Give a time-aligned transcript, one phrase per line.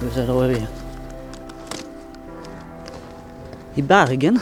[0.00, 0.60] Skal vi se, da er vi
[3.76, 4.38] i Bergen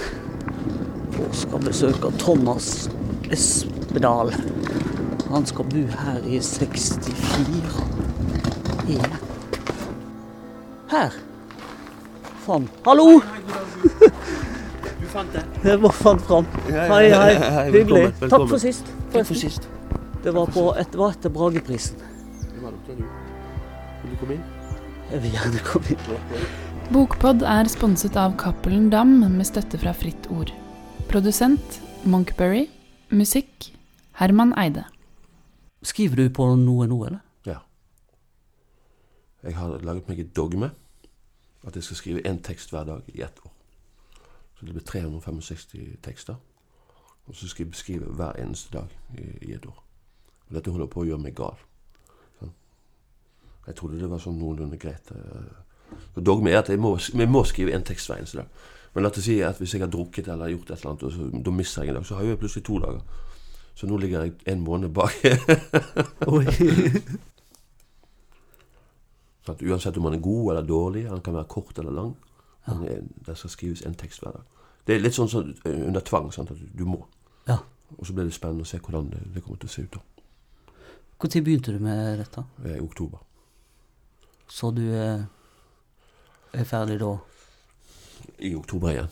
[1.19, 2.69] og skal besøke Thomas
[3.35, 4.31] Espedal.
[5.33, 7.81] Han skal bo her i 64
[8.87, 9.17] er
[10.93, 11.17] her.
[12.47, 12.69] Fram.
[12.87, 13.09] Hallo!
[15.01, 15.43] Du fant det?
[15.65, 16.47] Jeg bare fant fram.
[16.69, 17.33] Hei, hei.
[17.73, 18.13] Hyggelig.
[18.21, 18.87] Takk for sist.
[19.11, 19.67] Takk for sist.
[20.23, 21.99] Det var, på et, var etter Brageprisen.
[21.99, 23.05] Det var nok det, du.
[24.05, 24.58] Vil du komme inn?
[25.09, 26.49] Jeg vil gjerne komme inn.
[26.93, 30.51] Bokpod er sponset av Cappelen Dam med støtte fra Fritt Ord.
[31.09, 32.67] Produsent Monkberry.
[33.09, 33.71] Musikk
[34.21, 34.83] Herman Eide.
[35.81, 37.23] Skriver du på noe nå, eller?
[37.49, 37.63] Ja.
[39.47, 40.75] Jeg har laget meg et dogme.
[41.65, 43.55] At jeg skal skrive én tekst hver dag i ett år.
[44.59, 46.37] Så det blir 365 tekster.
[47.25, 49.81] Og så skal jeg beskrive hver eneste dag i, i et år.
[50.49, 51.57] Og dette holder på å gjøre meg gal.
[53.69, 53.75] Sånn.
[53.75, 55.11] Jeg trodde det var sånn noenlunde greit.
[55.13, 55.97] eh.
[56.15, 58.47] Så dogme er at jeg må, jeg må skrive en tekst hver eneste dag.
[58.95, 61.13] Men la oss si at hvis jeg har drukket eller gjort et eller annet, og
[61.13, 63.01] så, da mister jeg en dag, så har jeg plutselig to dager.
[63.75, 65.13] Så nå ligger jeg en måned bak.
[69.49, 72.17] Så at uansett om man er god eller dårlig, han kan være kort eller lang,
[72.69, 74.43] eh, det skal skrives en tekst hver dag.
[74.87, 76.51] Det er litt sånn eh, under tvang, sant?
[76.51, 77.07] at du må.
[77.49, 77.59] Ja.
[77.97, 79.97] Og så blir det spennende å se hvordan det, det kommer til å se ut
[79.97, 80.03] da.
[81.19, 82.45] Når begynte du med dette?
[82.65, 83.25] Er i oktober.
[84.49, 85.25] Så du eh,
[86.53, 87.15] er ferdig da?
[88.39, 89.11] I oktober igjen.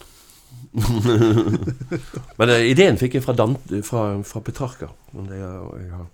[2.38, 4.88] men uh, ideen fikk jeg fra, Dante, fra, fra Petrarca.
[5.12, 6.06] Det, jeg har,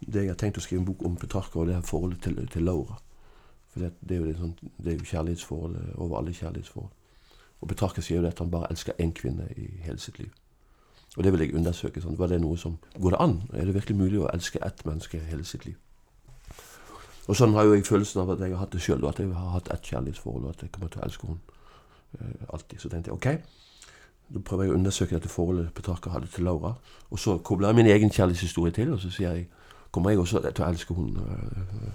[0.00, 2.40] det jeg har tenkt å skrive en bok om Petrarca, og det er forholdet til,
[2.52, 2.98] til Laura.
[3.72, 6.92] For det, det, er jo sånn, det er jo kjærlighetsforhold over alle kjærlighetsforhold.
[7.62, 10.32] Og Petrarca sier jo at han bare elsker én kvinne i hele sitt liv.
[11.16, 12.00] Og det vil jeg undersøke.
[12.00, 12.16] Sånn.
[12.18, 13.34] Var det noe som Går det an?
[13.52, 15.76] Er det virkelig mulig å elske ett menneske hele sitt liv?
[17.30, 19.30] Og sånn har jo jeg følelsen av at jeg har hatt det sjøl, at jeg
[19.30, 21.58] har hatt et kjærlighetsforhold, og at jeg kommer til å elske henne
[22.18, 22.80] eh, alltid.
[22.82, 23.28] Så tenkte jeg ok,
[24.32, 26.72] da prøver jeg å undersøke dette forholdet Petrarca hadde til Laura.
[27.10, 29.46] Og så kobler jeg min egen kjærlighetshistorie til, og så sier jeg
[29.92, 31.94] kommer jeg også til å elske henne eh,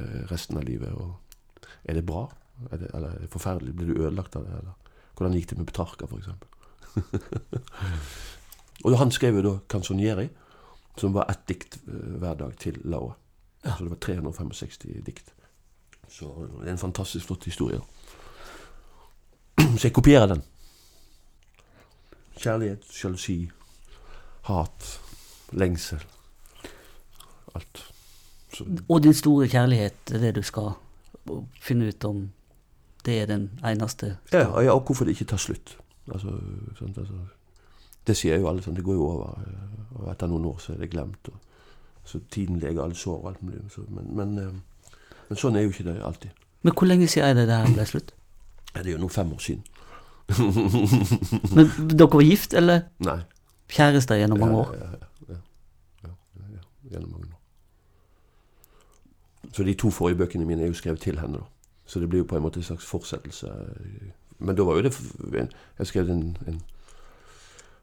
[0.00, 0.90] eh, resten av livet.
[0.96, 2.24] Og er det bra?
[2.72, 3.76] Er det, eller er det forferdelig?
[3.78, 4.58] Blir du ødelagt av det?
[4.58, 4.74] Eller
[5.14, 6.34] hvordan gikk det med Petrarca, f.eks.?
[8.84, 10.28] og han skrev jo da 'Canzonieri',
[10.98, 13.14] som var ett dikt hver dag til Laura.
[13.76, 15.32] Så det var 365 dikt.
[16.08, 16.30] Så
[16.60, 17.80] det er en fantastisk flott historie.
[19.58, 20.42] Så jeg kopierer den.
[22.38, 23.50] Kjærlighet, sjalusi,
[24.46, 25.00] hat,
[25.52, 26.04] lengsel.
[27.54, 27.82] Alt.
[28.54, 30.70] Så, Og din store kjærlighet er det du skal
[31.60, 32.22] finne ut om
[33.04, 35.74] det er den eneste ja, ja, og hvorfor det ikke tar slutt.
[36.12, 36.32] Altså,
[36.78, 37.18] sant, altså,
[38.06, 39.42] det sier jo alle sånn, det går jo over.
[39.42, 41.28] eh, Og etter noen år så er det glemt.
[41.28, 41.47] Og,
[42.08, 43.60] så tiden leger alle sår og alt mulig.
[43.70, 44.92] Så, men, men, eh,
[45.28, 46.30] men sånn er jo ikke det alltid.
[46.64, 48.14] Men hvor lenge siden er det det her ble slutt?
[48.72, 49.64] Det er jo nå fem år siden.
[51.56, 53.20] Men dere var gift, eller Nei.
[53.72, 54.74] kjærester gjennom mange år?
[54.76, 55.38] Ja, ja, ja,
[56.04, 57.38] ja, ja, ja, gjennom mange år.
[59.52, 61.44] Så de to forrige bøkene mine er jo skrevet til henne, da.
[61.88, 63.48] Så det blir jo på en måte en slags fortsettelse.
[64.38, 64.92] Men da var jo det
[65.78, 66.60] Jeg skrev en, en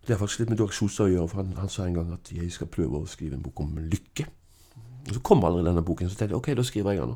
[0.05, 2.11] Det har faktisk litt med Dag Solstad å gjøre, for han, han sa en gang
[2.13, 4.27] at jeg skal prøve å skrive en bok om lykke.
[5.07, 7.15] Og så kom aldri denne boken, så tenkte jeg ok, da skriver jeg den.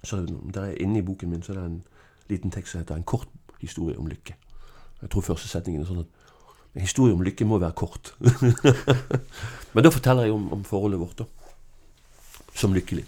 [0.00, 1.82] Så der er inne i boken min så er det en
[2.30, 3.28] liten tekst som heter 'En kort
[3.60, 4.36] historie om lykke'.
[5.02, 6.06] Jeg tror første setningen er sånn at
[6.74, 8.14] en historie om lykke må være kort.
[9.74, 11.24] Men da forteller jeg om, om forholdet vårt, da.
[12.54, 13.04] Som lykkelig.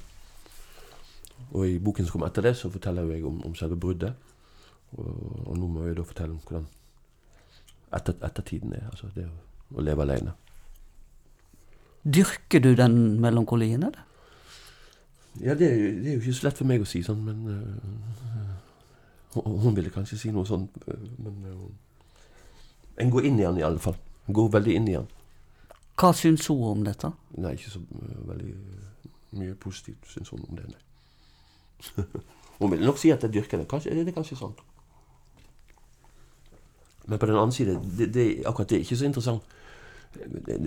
[1.53, 4.13] Og i boken som kommer etter det, så forteller jeg om, om selve bruddet.
[4.93, 6.67] Og, og nå må jeg da fortelle om hvordan
[7.97, 8.87] etter, ettertiden er.
[8.91, 10.33] Altså det å, leve alene.
[12.05, 14.07] Dyrker du den melankolien, eller?
[15.41, 17.21] Ja, det, er jo- det er jo ikke så lett for meg å si sånn,
[17.25, 21.69] men øh, hun, ville kanskje si noe sånt, øh, men øh,
[23.01, 23.95] En går inn i den i alle fall.
[24.29, 25.07] En går veldig inn i den.
[25.97, 27.09] Hva syns hun om dette?
[27.41, 28.51] Nei, ikke så øh, veldig
[29.39, 30.83] mye positivt syns hun om det, nei.
[32.59, 33.69] hun vil nok si at jeg dyrker det.
[33.71, 34.61] Kanskje, det er kanskje sant.
[37.11, 39.57] Men på den annen side, det, det, akkurat det er ikke så interessant.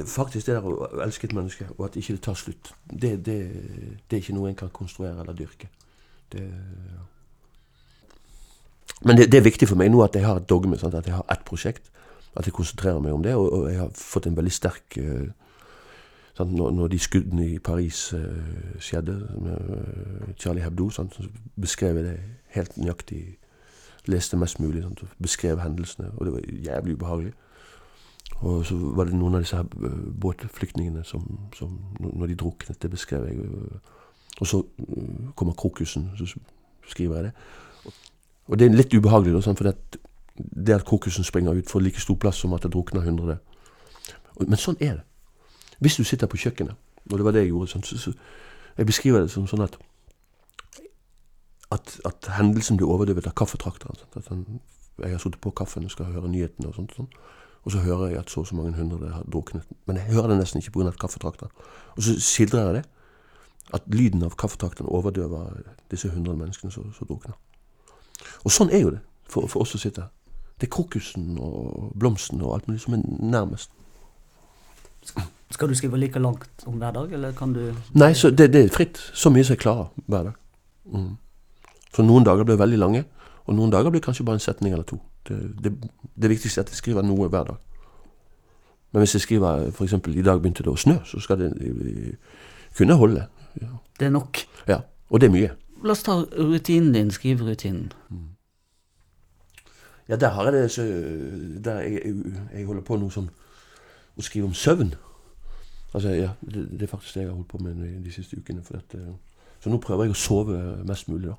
[0.07, 3.39] Faktisk det der å elske et menneske, og at ikke det tar slutt, det, det,
[4.07, 5.67] det er ikke noe en kan konstruere eller dyrke.
[6.31, 6.43] Det,
[9.03, 10.95] men det, det er viktig for meg nå at jeg har et dogme, sant?
[10.95, 11.89] at jeg har ett prosjekt.
[12.35, 15.27] At jeg konsentrerer meg om det, og, og jeg har fått en veldig sterk eh,
[16.37, 16.53] sant?
[16.55, 21.13] Når, når de skuddene i Paris uh, skjedde, med eh, Charlie Hebdo, sant?
[21.13, 21.27] så
[21.59, 22.17] beskrev jeg det
[22.55, 23.21] helt nøyaktig.
[24.07, 27.33] Leste mest mulig, Sånn, beskrev hendelsene, og det var jævlig ubehagelig.
[28.43, 29.63] Og så var det noen av disse her
[30.19, 31.23] båtflyktningene som,
[31.55, 33.37] som Når de druknet, det beskrev jeg.
[33.37, 33.77] eh,
[34.41, 36.09] Og så eh, kommer krokusen.
[36.17, 36.35] Så
[36.89, 37.33] skriver jeg det.
[38.47, 39.69] Og det er litt ubehagelig, da, for
[40.65, 43.37] det at krokusen springer ut, får like stor plass som at det drukner hundre.
[44.39, 45.03] Men sånn er det.
[45.79, 46.75] Hvis du sitter på kjøkkenet,
[47.11, 48.13] og det var det jeg gjorde, sånn, så, så
[48.77, 49.77] jeg beskriver det som sånn at
[51.73, 53.97] at, at hendelsen blir overdøvet av kaffetrakteren.
[53.99, 54.17] sant?
[54.19, 54.61] At han,
[55.01, 57.09] jeg har sittet på kaffen og skal høre nyhetene, og sånt, sånn.
[57.63, 59.67] og så hører jeg at så og så mange hundre har druknet.
[59.87, 60.91] Men jeg hører det nesten ikke pga.
[61.01, 61.51] kaffetrakteren.
[61.97, 62.83] Og så skildrer jeg det.
[63.73, 67.37] At lyden av kaffetrakteren overdøver disse hundre menneskene som, som drukner.
[68.43, 68.99] Og sånn er jo det
[69.29, 70.11] for, for oss som sitter her.
[70.59, 73.71] Det er krokusen og blomsten og alt mulig som er nærmest.
[75.51, 78.65] Skal du skrive like langt om hver dag, eller kan du Nei, så det, det
[78.65, 78.97] er fritt.
[79.13, 80.37] Så mye som jeg klarer hver dag.
[80.85, 81.09] Mm.
[81.93, 83.03] Så noen dager blir veldig lange,
[83.45, 84.97] og noen dager blir kanskje bare en setning eller to.
[85.27, 85.73] Det, det,
[86.15, 87.59] det viktigste er at jeg skriver noe hver dag.
[88.93, 89.93] Men hvis jeg skriver f.eks.
[89.93, 91.51] i dag begynte det å snø, så skal det
[92.77, 93.27] kunne holde.
[93.61, 93.73] Ja.
[93.99, 94.45] Det er nok.
[94.67, 94.81] ja.
[95.13, 95.49] Og det er mye.
[95.83, 97.91] La oss ta rutinen din, skriverutinen.
[100.09, 100.81] Ja, der har jeg det så,
[101.63, 102.15] Der jeg, jeg,
[102.53, 103.29] jeg holder på noe sånn
[104.17, 104.93] å skrive om søvn.
[105.93, 108.63] Altså, ja, det, det er faktisk det jeg har holdt på med de, siste ukene.
[108.73, 109.13] At, eh,
[109.61, 111.37] så nå prøver jeg å sove mest mulig, da.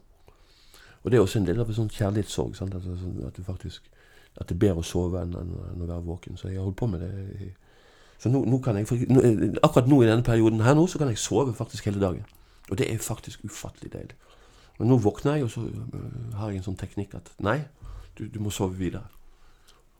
[1.05, 2.57] Og det er også en del av en sånn kjærlighetssorg.
[2.57, 2.75] Sant?
[2.75, 3.91] Altså, sånn at, du faktisk,
[4.41, 6.39] at det er bedre å sove enn, enn, å være våken.
[6.41, 7.51] Så jeg har holdt på med det.
[8.23, 9.25] Så nå, nå kan jeg, nå,
[9.67, 12.25] akkurat nå i denne perioden her nå, så kan jeg sove faktisk hele dagen.
[12.71, 14.17] Og det er faktisk ufattelig deilig.
[14.79, 17.61] Men nå våkner jeg, og så øh, har jeg en sånn teknikk at nei,
[18.19, 19.05] du, du må sove videre.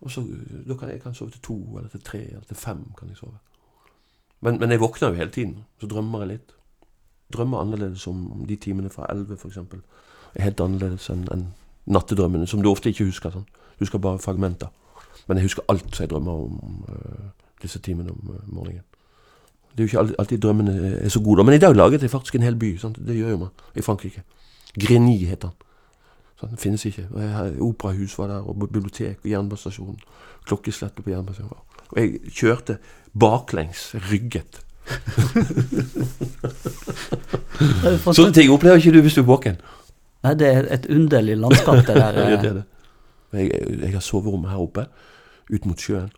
[0.01, 2.59] Og så, øh, da kan jeg kan sove til to, eller til tre, eller til
[2.59, 3.37] fem kan jeg sove.
[4.41, 5.59] Men, men jeg våkner jo hele tiden.
[5.81, 6.57] Så drømmer jeg litt.
[7.33, 9.61] Drømmer annerledes om de timene fra elleve, f.eks.
[10.35, 11.45] Er helt annerledes enn en
[11.87, 13.35] nattedrømmene, som du ofte ikke husker.
[13.35, 13.47] Sånn.
[13.79, 14.73] Du husker bare fragmenter.
[15.29, 17.25] Men jeg husker alt som jeg drømmer om, øh,
[17.63, 18.83] disse timene om uh, morgenen.
[19.73, 21.45] Det er jo ikke alltid, alltid drømmene er så gode.
[21.45, 22.79] Men i dag laget jeg faktisk en hel by.
[22.79, 22.99] Sant?
[23.07, 24.23] Det gjør jo man i Frankrike.
[24.81, 25.57] Greni heter den.
[26.41, 27.09] Sånn, det finnes ikke.
[27.19, 29.99] Jeg operahus var der, og bibliotek og jernbanestasjonen.
[30.47, 31.59] Klokkeslettet på jernbanestasjonen.
[31.91, 32.77] Og jeg kjørte
[33.19, 34.61] baklengs, rygget.
[38.05, 39.57] Sånne ting opplever ikke du hvis du er våken.
[40.25, 42.19] Nei, det er et underlig landskap, det der.
[42.19, 42.51] Ja, det eh.
[42.51, 42.65] er det.
[43.35, 44.87] Jeg, jeg, har soverommet her oppe,
[45.51, 46.13] ut mot sjøen.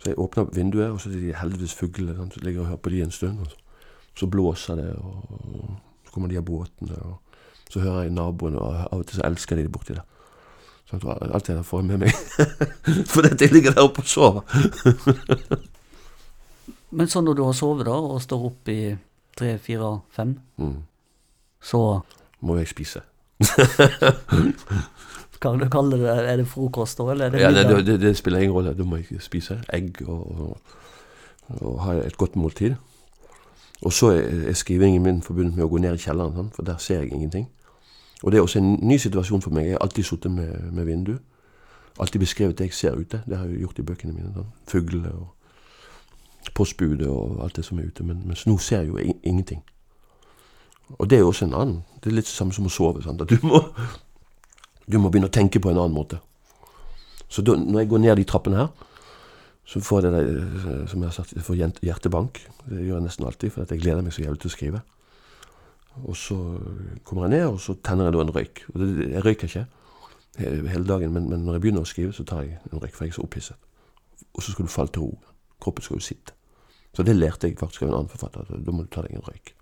[0.00, 2.26] Så jeg åpner opp vinduet, og så er det de helvetes fuglene.
[2.32, 3.44] Så ligger jeg og hører på de en stund.
[3.48, 3.60] Så,
[4.18, 6.98] så blåser det, og så kommer de av båtene.
[7.04, 10.04] Og så hører jeg naboene, og av og til så elsker de det borti der.
[10.90, 12.12] Sånn at alt det der får jeg med meg.
[13.12, 14.42] For jeg ligger der oppe og sover.
[16.96, 18.80] Men så når du har sovet da, og står opp i
[19.36, 20.82] tre, fire, fem, Mm.
[21.60, 22.00] så
[22.40, 23.00] Må jeg spise.
[25.44, 28.16] kan du kalle det Er det frokost da, eller er det Ja, det, det, det
[28.16, 28.74] spiller ingen rolle.
[28.74, 30.58] Du må jeg spise egg og, og,
[31.60, 32.74] og ha et godt måltid.
[33.82, 36.64] Og så er, er skrivingen min forbundet med å gå ned i kjelleren, sånn, for
[36.64, 37.48] der ser jeg ingenting.
[38.22, 39.66] Og det er også en ny situasjon for meg.
[39.66, 41.18] Jeg har alltid sittet med, med vindu.
[42.00, 43.22] Alltid beskrevet det jeg ser ute.
[43.26, 44.32] Det har jeg gjort i bøkene mine.
[44.34, 44.48] Sånn.
[44.70, 45.26] Fuglene og
[46.54, 48.06] postbudet og alt det som er ute.
[48.06, 49.60] Men, mens nå ser jeg jo ingenting.
[50.98, 51.82] Og det er jo også en annen.
[52.00, 53.02] Det er litt det samme som å sove.
[53.04, 53.22] Sant?
[53.28, 53.60] Du må,
[54.86, 56.20] du må begynne å tenke på en annen måte.
[57.28, 58.90] Så da, når jeg går ned de trappene her,
[59.64, 62.42] så får jeg det eh, som jeg har sagt, jeg får hjertebank.
[62.68, 64.82] Det gjør jeg nesten alltid, for jeg gleder meg så jævlig til å skrive.
[66.04, 66.36] Og så
[67.06, 68.62] kommer jeg ned, og så tenner jeg da en røyk.
[68.74, 69.66] Og det, jeg røyker ikke
[70.36, 73.06] hele dagen, men, men når jeg begynner å skrive, så tar jeg en røyk, for
[73.06, 73.68] jeg er så opphisset.
[74.34, 75.34] Og så skal du falle til ro.
[75.62, 76.34] Kroppen skal jo sitte.
[76.94, 78.50] Så det lærte jeg faktisk av en annen forfatter.
[78.50, 79.54] Da må du ta deg en røyk.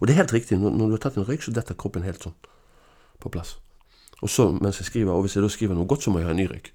[0.00, 0.58] Og det er helt riktig.
[0.58, 2.36] Når, du har tatt en røyk, så detter kroppen helt sånn
[3.18, 3.56] på plass.
[4.22, 6.28] Og så mens jeg skriver, og hvis jeg da skriver noe godt, så må jeg
[6.28, 6.70] ha en ny røyk.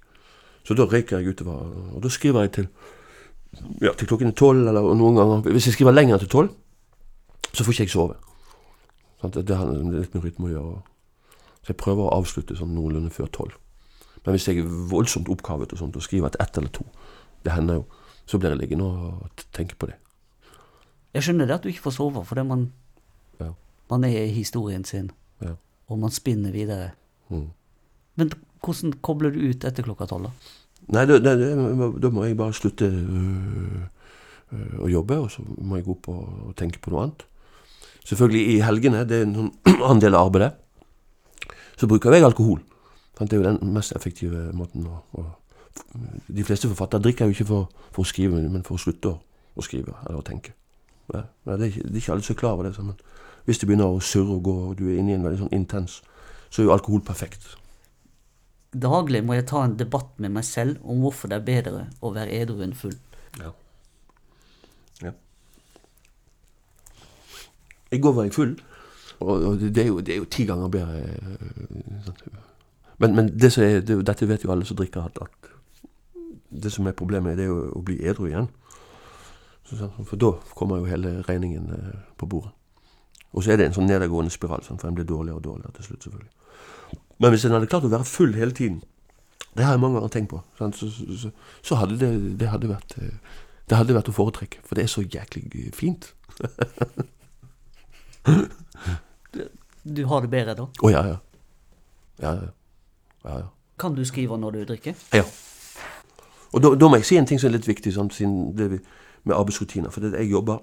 [0.64, 2.68] Så da røyker jeg utover, og da skriver jeg til,
[3.84, 6.54] ja, til klokken tolv, eller noen ganger Hvis jeg skriver lenger til tolv,
[7.52, 8.16] så får ikke jeg sove.
[9.20, 9.36] Sant?
[9.36, 10.78] Det har litt med rytme å gjøre.
[11.64, 13.58] Så jeg prøver å avslutte sånn noenlunde før tolv.
[14.24, 16.86] Men hvis jeg er voldsomt oppkavet og sånt, og skriver til ett eller to,
[17.44, 17.84] det hender jo,
[18.24, 19.98] så blir jeg liggende og tenke på det.
[21.14, 22.64] Jeg skjønner det at du ikke får sove, fordi man.
[23.90, 25.10] Man er i historien sin,
[25.42, 25.54] Ja.
[25.88, 26.90] og man spinner videre.
[27.28, 27.50] Mm.
[28.16, 28.30] Men
[28.64, 30.28] hvordan kobler du ut etter klokka tolv?
[30.28, 30.30] da?
[30.94, 33.84] Nei, da, da, da, må jeg bare slutte øh,
[34.52, 37.24] øh, å jobbe, og så må jeg gå opp og, og tenke på noe annet.
[38.04, 39.48] Selvfølgelig i helgene, det er en
[39.86, 40.52] annen del av arbeidet,
[41.80, 42.60] så bruker jeg alkohol.
[43.18, 45.24] Det er jo den mest effektive måten å, å
[46.28, 49.16] De fleste forfattere drikker jo ikke for, for å skrive, men for å slutte å,
[49.54, 50.52] å skrive eller å tenke.
[51.12, 52.74] Nei, det, er ikke, det er ikke alle som er klar over det.
[52.76, 52.98] sånn, Men
[53.44, 55.56] hvis det begynner å surre og gå, og du er inne i en veldig sånn
[55.56, 55.98] intens,
[56.50, 57.56] så er jo alkohol perfekt.
[58.74, 62.10] Daglig må jeg ta en debatt med meg selv om hvorfor det er bedre å
[62.14, 62.94] være edru enn full.
[63.38, 63.52] Ja.
[65.02, 65.12] ja.
[67.92, 68.56] I går var jeg full,
[69.20, 70.98] Og, og det, er jo, det er jo ti ganger bedre.
[70.98, 72.40] eh.
[72.98, 75.52] Men, men det som er, det, dette vet jo alle som drikker, at, at
[76.50, 78.48] det som er problemet, det er jo å bli edru igjen.
[79.64, 82.52] For da kommer jo hele regningen eh, på bordet.
[83.34, 85.74] Og så er det en sånn nedadgående spiral, sånn, for en blir dårligere og dårligere
[85.76, 87.00] til slutt, selvfølgelig.
[87.22, 88.82] Men hvis en hadde klart å være full hele tiden,
[89.54, 91.30] det har jeg mange ganger tenkt på, sant, så, så,
[91.62, 92.10] så, hadde det,
[92.40, 93.18] det hadde vært eh,
[93.70, 96.10] det hadde vært å foretrekke, for det er så jæklig eh, fint.
[99.84, 100.68] Du har det bedre da?
[100.68, 101.16] Å ja, ja.
[102.22, 102.50] Ja, ja.
[103.24, 103.48] ja, ja.
[103.80, 104.94] Kan du skrive når du drikker?
[105.16, 105.24] Ja.
[106.54, 108.78] Og da, da må jeg si en ting som er litt viktig vi,
[109.24, 109.90] med arbeidsrutiner.
[109.90, 110.62] For det, jeg jobber,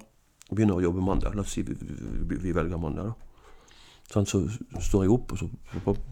[0.56, 1.36] begynner å jobbe mandag.
[1.36, 3.12] La oss si vi, vi, vi velger mandag.
[3.12, 3.32] da.
[4.12, 4.42] Sånn, så
[4.80, 5.48] står jeg opp, og så,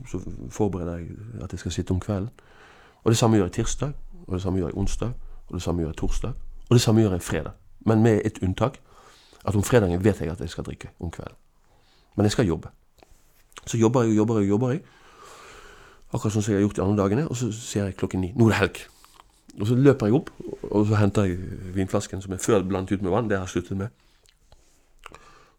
[0.09, 0.21] så,
[0.55, 2.31] forbereder jeg at jeg skal sitte om kvelden.
[3.03, 5.13] Og det samme gjør jeg tirsdag, og det samme gjør jeg onsdag,
[5.49, 6.39] og det samme gjør jeg torsdag.
[6.69, 7.59] Og det samme gjør jeg fredag.
[7.87, 8.81] Men med et unntak.
[9.45, 11.37] At om fredagen vet jeg at jeg skal drikke om kvelden.
[12.17, 12.69] Men jeg skal jobbe.
[13.67, 14.83] Så jobber jeg og jobber jeg og jobber jeg.
[16.13, 17.25] Akkurat sånn som jeg har gjort de andre dagene.
[17.29, 18.33] Og så ser jeg klokken ni.
[18.37, 18.83] Nå er det helg.
[19.61, 20.29] Og så løper jeg opp,
[20.71, 21.39] og så henter jeg
[21.75, 23.31] vinflasken som er før blandet ut med vann.
[23.31, 23.89] Det har jeg sluttet med.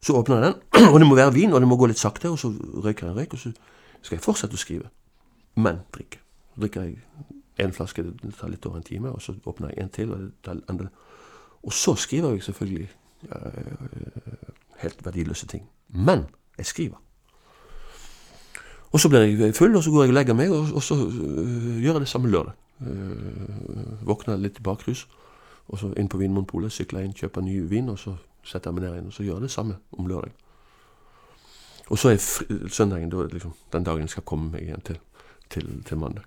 [0.02, 0.56] Så åpner jeg den,
[0.94, 2.32] og det må være vin, og det må gå litt sakte.
[2.32, 3.52] Og så røyker jeg en røyk, og så
[4.02, 4.90] skal jeg fortsette å skrive.
[5.56, 6.22] Men drikke.
[6.58, 6.98] Drikker jeg
[7.62, 10.16] en flaske, det tar litt over en time, og så åpner jeg en til.
[10.16, 10.90] Og, det tar enda.
[11.62, 12.90] og så skriver jeg selvfølgelig
[13.30, 15.70] eh, helt verdiløse ting.
[15.90, 16.26] Men
[16.58, 16.98] jeg skriver.
[18.92, 20.96] Og så blir jeg full, og så går jeg og legger meg, og, og så
[20.96, 22.58] uh, gjør jeg det samme lørdag.
[22.82, 25.06] Uh, våkner litt i bakrus,
[25.68, 28.86] og så inn på Vinmonopolet, sykler inn, kjøper ny vin, og så setter jeg meg
[28.86, 30.34] ned igjen, og så gjør jeg det samme om lørdag.
[31.92, 35.00] Og så er søndagen da liksom, den dagen jeg skal komme meg igjen til,
[35.52, 36.24] til, til mandag.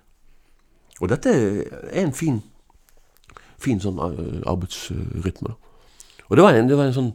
[1.01, 2.39] Og dette er en fin,
[3.59, 5.51] fin sånn øh, arbeidsrytme.
[5.51, 5.55] da.
[6.29, 7.13] Og det var en, det var en sånn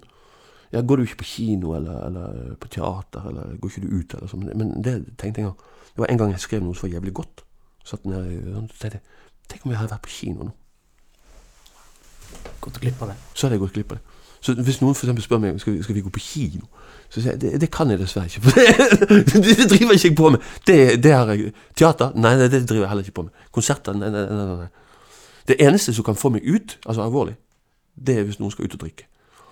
[0.70, 4.14] ja, Går du ikke på kino eller, eller på teater, eller går ikke du ut,
[4.14, 4.44] eller sånn.
[4.54, 5.64] Men det tenkte jeg en gang.
[5.90, 7.42] Det var en gang jeg skrev noe som var jævlig godt.
[7.86, 9.00] Satt ned sånn, tenkte
[9.50, 10.52] Tenk om jeg hadde vært på kino nå.
[12.62, 13.16] Gått glipp av det?
[13.34, 14.19] Så hadde jeg gått glipp av det.
[14.40, 16.64] Så hvis noen for spør meg skal, vi- skal vi gå på kino,
[17.10, 18.40] så sier jeg det, det kan jeg dessverre ikke.
[19.10, 20.40] Det, det driver jeg ikke på med.
[20.66, 22.12] Det, det har jeg Teater?
[22.16, 23.32] Nei, det, det driver jeg heller ikke på med.
[23.52, 23.92] Konserter?
[23.98, 24.68] Nei, nei, nei, nei.
[25.48, 27.34] Det eneste som kan få meg ut, altså alvorlig,
[27.98, 29.04] det er hvis noen skal ut og drikke.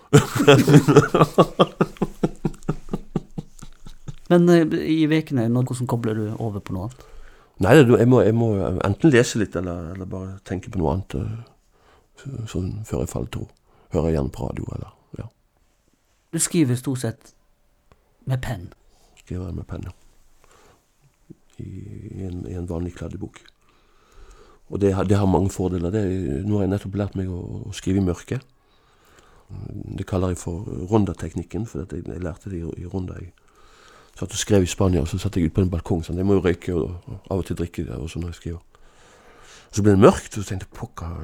[4.29, 5.05] Men eh, i
[5.49, 7.05] når, hvordan kobler du over på noe annet?
[7.59, 8.49] Nei, jeg må, jeg må
[8.87, 11.15] enten lese litt, eller, eller bare tenke på noe annet.
[11.19, 13.47] øh, Sånn før jeg faller til ro.
[13.93, 15.25] Hører gjerne på radio, eller ja,
[16.33, 17.33] Du skriver stort sett
[18.29, 18.67] med penn.
[19.23, 19.83] skriver med penn.
[19.87, 19.95] ja.
[21.59, 21.69] I,
[22.15, 23.41] i, en, I en vanlig kladdebok.
[24.69, 25.89] Og det, det har mange fordeler.
[25.91, 26.03] Det,
[26.45, 28.39] nå har jeg nettopp lært meg å, å skrive i mørke.
[29.97, 33.17] Det kaller jeg for rondateknikken, for jeg, jeg lærte det i, i ronda.
[33.17, 33.33] Jeg
[34.19, 36.05] satt og skrev i Spania, og så satt jeg ute på en balkong.
[36.05, 36.21] Sånn.
[36.21, 38.83] Jeg må jo røyke og, og av og til drikke det sånn når jeg skriver.
[39.73, 41.17] Så ble det mørkt, og så tenkte jeg pokker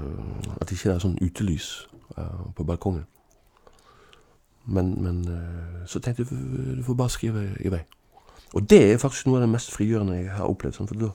[0.62, 1.70] at ikke det er sånn utelys
[2.56, 3.06] på balkongen.
[4.66, 7.80] Men, men øh, så tenkte jeg du får bare skrive i vei.
[8.54, 10.80] Og det er faktisk noe av det mest frigjørende jeg har opplevd.
[10.80, 11.10] For da,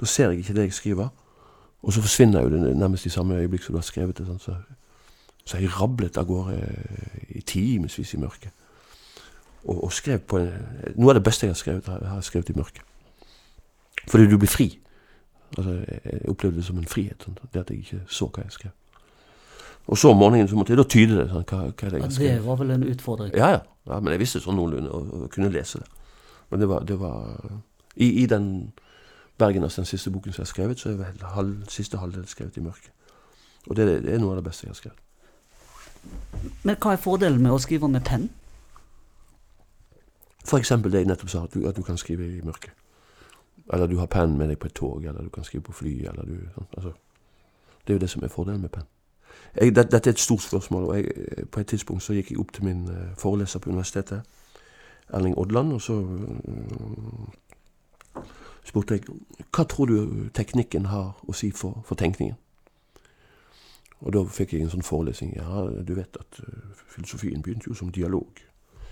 [0.00, 1.08] da ser jeg ikke det jeg skriver,
[1.82, 4.26] og så forsvinner jo det nærmest i samme øyeblikk som du har skrevet det.
[4.40, 4.54] Så,
[5.44, 6.56] så jeg rablet av gårde
[7.28, 8.50] i timevis i mørket.
[9.64, 10.50] Og, og skrev på en,
[10.96, 12.82] Noe av det beste jeg har skrevet, har jeg skrevet i mørket.
[14.08, 14.78] Fordi du blir fri.
[15.58, 15.72] Altså,
[16.04, 18.74] jeg opplevde det som en frihet, sånn, det at jeg ikke så hva jeg skrev.
[19.86, 21.28] Og så om morgenen så måtte jeg da tyde det.
[21.30, 23.30] Sånn, hva, hva det Ja, det var vel en utfordring.
[23.38, 24.00] Ja, ja, ja.
[24.00, 25.86] Men jeg visste sånn noenlunde og, og kunne lese det.
[26.50, 27.38] Men det var, det var
[27.94, 28.72] I, i den
[29.38, 32.56] Bergenas, den siste boken som jeg har skrevet, så er vel halv, siste halvdel skrevet
[32.56, 32.90] i mørket.
[33.66, 35.02] Og det, det er noe av det beste jeg har skrevet.
[36.62, 38.28] Men hva er fordelen med å skrive med penn?
[40.56, 42.74] Eksempel det jeg nettopp sa, at du, at du kan skrive i mørket.
[43.74, 45.94] Eller du har penn med deg på et tog, eller du kan skrive på fly,
[46.06, 46.68] eller du sånn.
[46.78, 46.92] Altså,
[47.82, 48.86] det er jo det som er fordelen med penn.
[49.60, 51.04] Jeg, det, dette er et stort spørsmål, og jeg,
[51.52, 54.22] på et tidspunkt så gikk jeg opp til min eh, foreleser på universitetet,
[55.08, 58.22] Erling Odland, og så eh,
[58.64, 59.02] spurte jeg
[59.54, 62.36] hva tror du teknikken har å si for, for tenkningen?
[64.04, 65.32] Og da fikk jeg en sånn forelesning.
[65.38, 68.42] Ja, du vet at eh, filosofien begynte jo som dialog.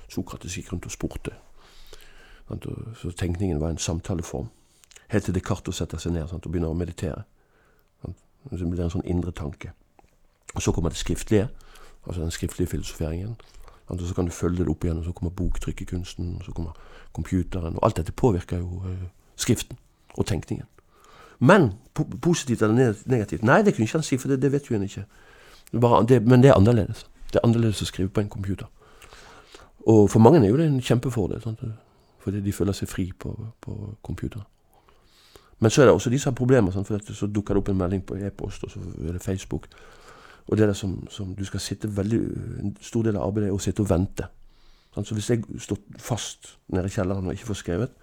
[0.08, 1.34] Sokrates gikk rundt og spurte.
[3.00, 4.48] Så tenkningen var en samtaleform.
[5.08, 7.22] Helt til Descartes setter seg ned og begynner å meditere.
[8.04, 9.72] Så blir det en sånn indre tanke.
[10.54, 11.48] Og så kommer det skriftlige,
[12.06, 13.36] altså den skriftlige filosoferingen.
[13.90, 16.70] Altså, så kan du følge det opp igjen, og så kommer boktrykkekunsten, og så kommer
[17.12, 17.76] computeren.
[17.76, 19.78] Og alt dette påvirker jo eh, skriften
[20.14, 20.66] og tenkningen.
[21.38, 23.42] Men po positivt eller negativt?
[23.42, 25.04] Nei, det kunne ikke han si, for det, det vet jo en ikke.
[25.80, 27.06] Bare, det, men det er annerledes.
[27.32, 28.66] Det er annerledes å skrive på en computer.
[29.86, 31.42] Og for mange er jo det en kjempefordel.
[31.42, 31.60] Sant?
[32.24, 34.46] Fordi de føler seg fri på, på computeren.
[35.58, 36.72] Men så er det også de som har problemer.
[36.72, 36.86] Sant?
[36.86, 39.68] For så dukker det opp en melding på e-post, og så er det Facebook.
[40.46, 42.18] Og det er det som, som du skal sitte veldig,
[42.60, 44.28] En stor del av arbeidet er å sitte og vente.
[44.94, 47.94] Så hvis jeg står fast nede i kjelleren og ikke får skrevet,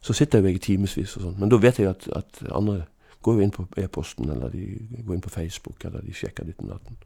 [0.00, 1.38] så sitter jeg i timevis sånn.
[1.38, 2.84] Men da vet jeg at, at andre
[3.24, 4.66] går jo inn på e-posten, eller de
[5.06, 6.98] går inn på Facebook, eller de sjekker ditt og datten.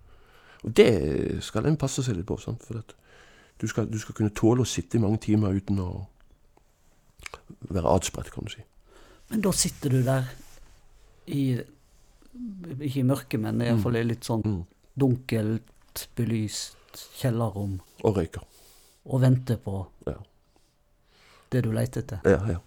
[0.64, 0.90] Og det
[1.44, 2.36] skal en passe seg litt på.
[2.40, 2.64] Sant?
[2.66, 2.80] For
[3.60, 5.90] du skal, du, skal, kunne tåle å sitte i mange timer uten å
[7.70, 8.64] være adspredt, kan du si.
[9.30, 10.26] Men da sitter du der
[11.30, 11.44] i
[12.80, 14.60] Ikke i mørket, men iallfall i litt sånn mm.
[15.00, 17.78] dunkelt belyst kjellerrom.
[18.04, 18.44] Og røyker.
[19.10, 20.16] Og venter på ja.
[21.52, 22.20] det du leter etter.
[22.28, 22.60] Ja, ja.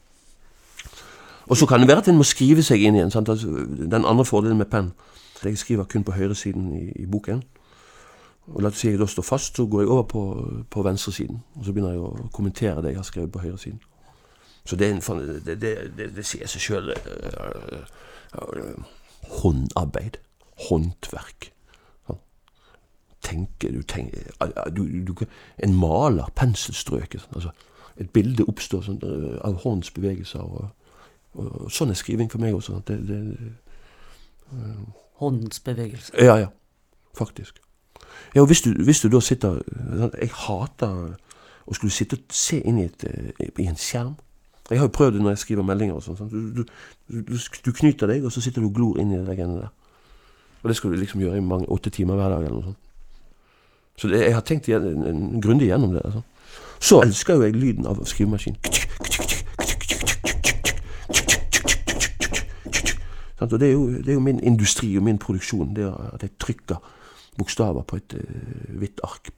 [1.48, 3.12] Og så kan det være at en må skrive seg inn igjen.
[3.20, 3.36] Altså,
[3.68, 4.94] den andre fordelen med penn
[5.44, 7.42] Jeg skriver kun på høyresiden i, i boken.
[8.48, 10.22] Og la oss si jeg da står fast, så går jeg over på,
[10.72, 11.42] på venstresiden.
[11.60, 13.82] Og så begynner jeg å kommentere det jeg har skrevet på høyresiden.
[14.64, 14.94] Så det,
[15.44, 16.94] det, det, det sier seg sjøl
[19.30, 20.20] Håndarbeid.
[20.68, 21.50] Håndverk.
[22.08, 22.22] Sånn.
[23.24, 24.32] Tenke, du tenker
[24.76, 25.14] du, du,
[25.58, 26.32] En maler.
[26.36, 27.26] Penselstrøket.
[27.26, 27.54] Sånn, altså,
[28.02, 29.02] et bilde oppstår sånn,
[29.46, 30.42] av håndens bevegelser.
[30.42, 30.70] Og,
[31.34, 32.82] og, sånn er skriving for meg også.
[32.88, 33.22] Det, det,
[34.54, 34.82] uh,
[35.22, 36.18] håndens bevegelser?
[36.22, 36.50] Ja, ja.
[37.18, 37.62] Faktisk.
[38.36, 39.62] Ja, og hvis du, hvis du da sitter
[40.18, 41.14] Jeg hater
[41.64, 43.06] å skulle sitte og se inn i, et,
[43.60, 44.16] i en skjerm.
[44.70, 45.96] Jeg har jo prøvd det når jeg skriver meldinger.
[45.96, 46.30] og sånn.
[46.32, 46.64] Du,
[47.12, 49.70] du, du, knyter deg, og så sitter du og glor inn i det der.
[50.64, 52.46] Og det skal du liksom gjøre i mange, åtte timer hver dag.
[52.46, 52.80] eller noe sånt.
[53.98, 56.02] Så det, jeg har tenkt en, grundig gjennom det.
[56.06, 56.22] Altså.
[56.80, 58.58] Så elsker jo jeg lyden av skrivemaskin.
[63.44, 65.76] Og det er, jo, det er, jo, min industri og min produksjon.
[65.76, 66.80] Det er at jeg trykker
[67.38, 69.30] bokstaver på et uh, hvitt ark.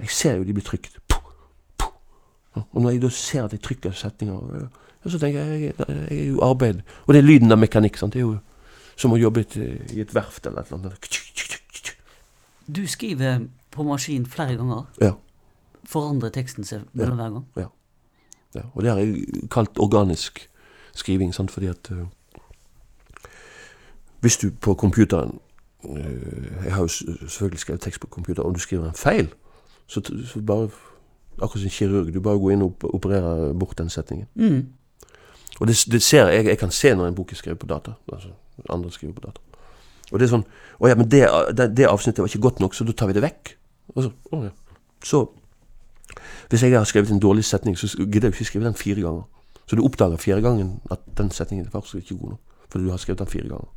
[0.00, 1.01] Jeg ser jo de blir trykt.
[2.60, 4.66] Og når jeg da ser at jeg trykker setninger,
[5.06, 6.82] så tenker jeg jeg, jeg er jo arbeid.
[7.06, 7.96] Og det er lyden av mekanikk.
[7.96, 8.12] sant?
[8.12, 8.38] Det er jo
[8.96, 12.02] som å jobbe i et verft eller et eller annet.
[12.76, 14.84] Du skriver på maskin flere ganger.
[15.00, 15.12] Ja.
[15.88, 17.46] Forandrer teksten seg mellom hver gang?
[17.56, 17.68] Ja.
[18.54, 18.66] ja.
[18.74, 20.44] Og det har jeg kalt organisk
[20.94, 21.50] skriving, sant?
[21.50, 22.06] fordi at uh,
[24.20, 25.38] Hvis du på computeren
[25.84, 29.32] uh, Jeg har jo selvfølgelig skrevet tekst på computer, og du skriver en feil,
[29.86, 30.68] så, så bare
[31.38, 32.12] Akkurat som en kirurg.
[32.14, 34.26] Du bare går inn og opererer bort den setningen.
[34.34, 34.66] Mm.
[35.60, 37.96] Og det, det ser jeg, jeg kan se når en bok er skrevet på data.
[38.12, 38.32] Altså
[38.70, 39.40] andre skriver på data.
[40.12, 40.44] Og det er sånn
[40.82, 41.22] Å ja, men det,
[41.56, 43.52] det, det, avsnittet var ikke godt nok, så da tar vi det vekk.
[43.94, 44.50] Og så, å ja.
[45.04, 45.22] så
[46.50, 49.22] Hvis jeg har skrevet en dårlig setning, så gidder jeg ikke skrive den fire ganger.
[49.66, 52.58] Så du oppdager fjerde gangen at den setningen er faktisk ikke god nok.
[52.68, 53.70] Fordi du har skrevet den fire ganger.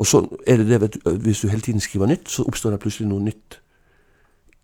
[0.00, 2.74] Og så er det det, vet du, hvis du hele tiden skriver nytt, så oppstår
[2.74, 3.60] det plutselig noe nytt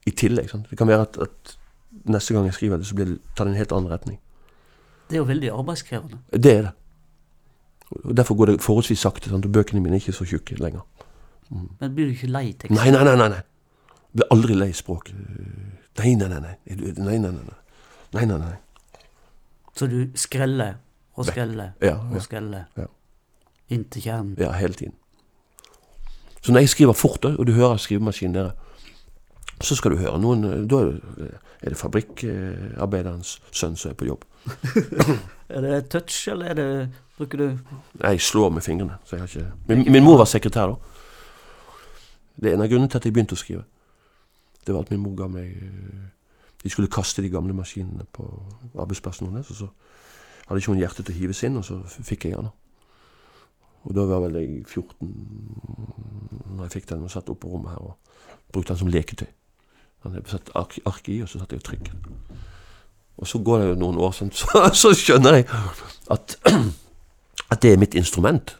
[0.09, 0.51] i tillegg.
[0.51, 0.68] Sant?
[0.70, 1.57] Det kan være at, at
[2.04, 4.20] neste gang jeg skriver det, så blir det, tar det en helt annen retning.
[5.08, 6.18] Det er jo veldig arbeidskrevende.
[6.32, 6.72] Det er det.
[7.90, 9.30] Og Derfor går det forholdsvis sakte.
[9.30, 9.46] Sant?
[9.46, 10.84] og Bøkene mine er ikke så tjukke lenger.
[11.50, 11.68] Mm.
[11.80, 12.76] Men blir du ikke lei teksten?
[12.76, 13.16] Nei, nei, nei.
[13.16, 13.44] nei, nei.
[14.08, 15.11] Jeg blir aldri lei språk.
[15.98, 16.40] Nei, nei, nei.
[16.40, 17.32] Nei, nei, nei.
[17.32, 17.58] nei.
[18.12, 18.56] nei, nei, nei.
[19.76, 20.74] Så du skreller
[21.18, 22.87] og skreller ja, og skreller ja.
[23.70, 24.34] inntil kjernen?
[24.38, 24.94] Ja, hele tiden.
[26.42, 28.52] Så når jeg skriver fort, og du hører skrivemaskinen nede,
[29.61, 34.25] så skal du høre noen Da er det fabrikkarbeiderens sønn som er på jobb.
[35.55, 36.68] er det touch, eller er det
[37.18, 37.47] Bruker du
[37.99, 39.01] Nei, jeg slår med fingrene.
[39.05, 40.77] Så jeg har ikke min, min, mor var sekretær da.
[42.38, 43.64] Det er en av grunnene til at jeg begynte å skrive.
[44.62, 45.57] Det var at min mor ga meg
[46.62, 48.27] De skulle kaste de gamle maskinene på
[48.79, 49.51] arbeidsplassen hennes.
[49.51, 49.68] Og så
[50.47, 52.51] hadde ikke hun hjerte til å hives inn, og så fikk jeg den.
[53.88, 55.11] Og da var vel jeg 14
[56.55, 57.94] når jeg fikk den og satt oppe på rommet her og
[58.53, 59.29] brukte den som leketøy.
[60.02, 62.08] Han satt ark, ark i, og så satt jeg og trykket.
[63.18, 65.48] Og så går det jo noen år, sånn, så, så skjønner jeg
[66.14, 66.37] at,
[67.52, 68.54] at det er mitt instrument.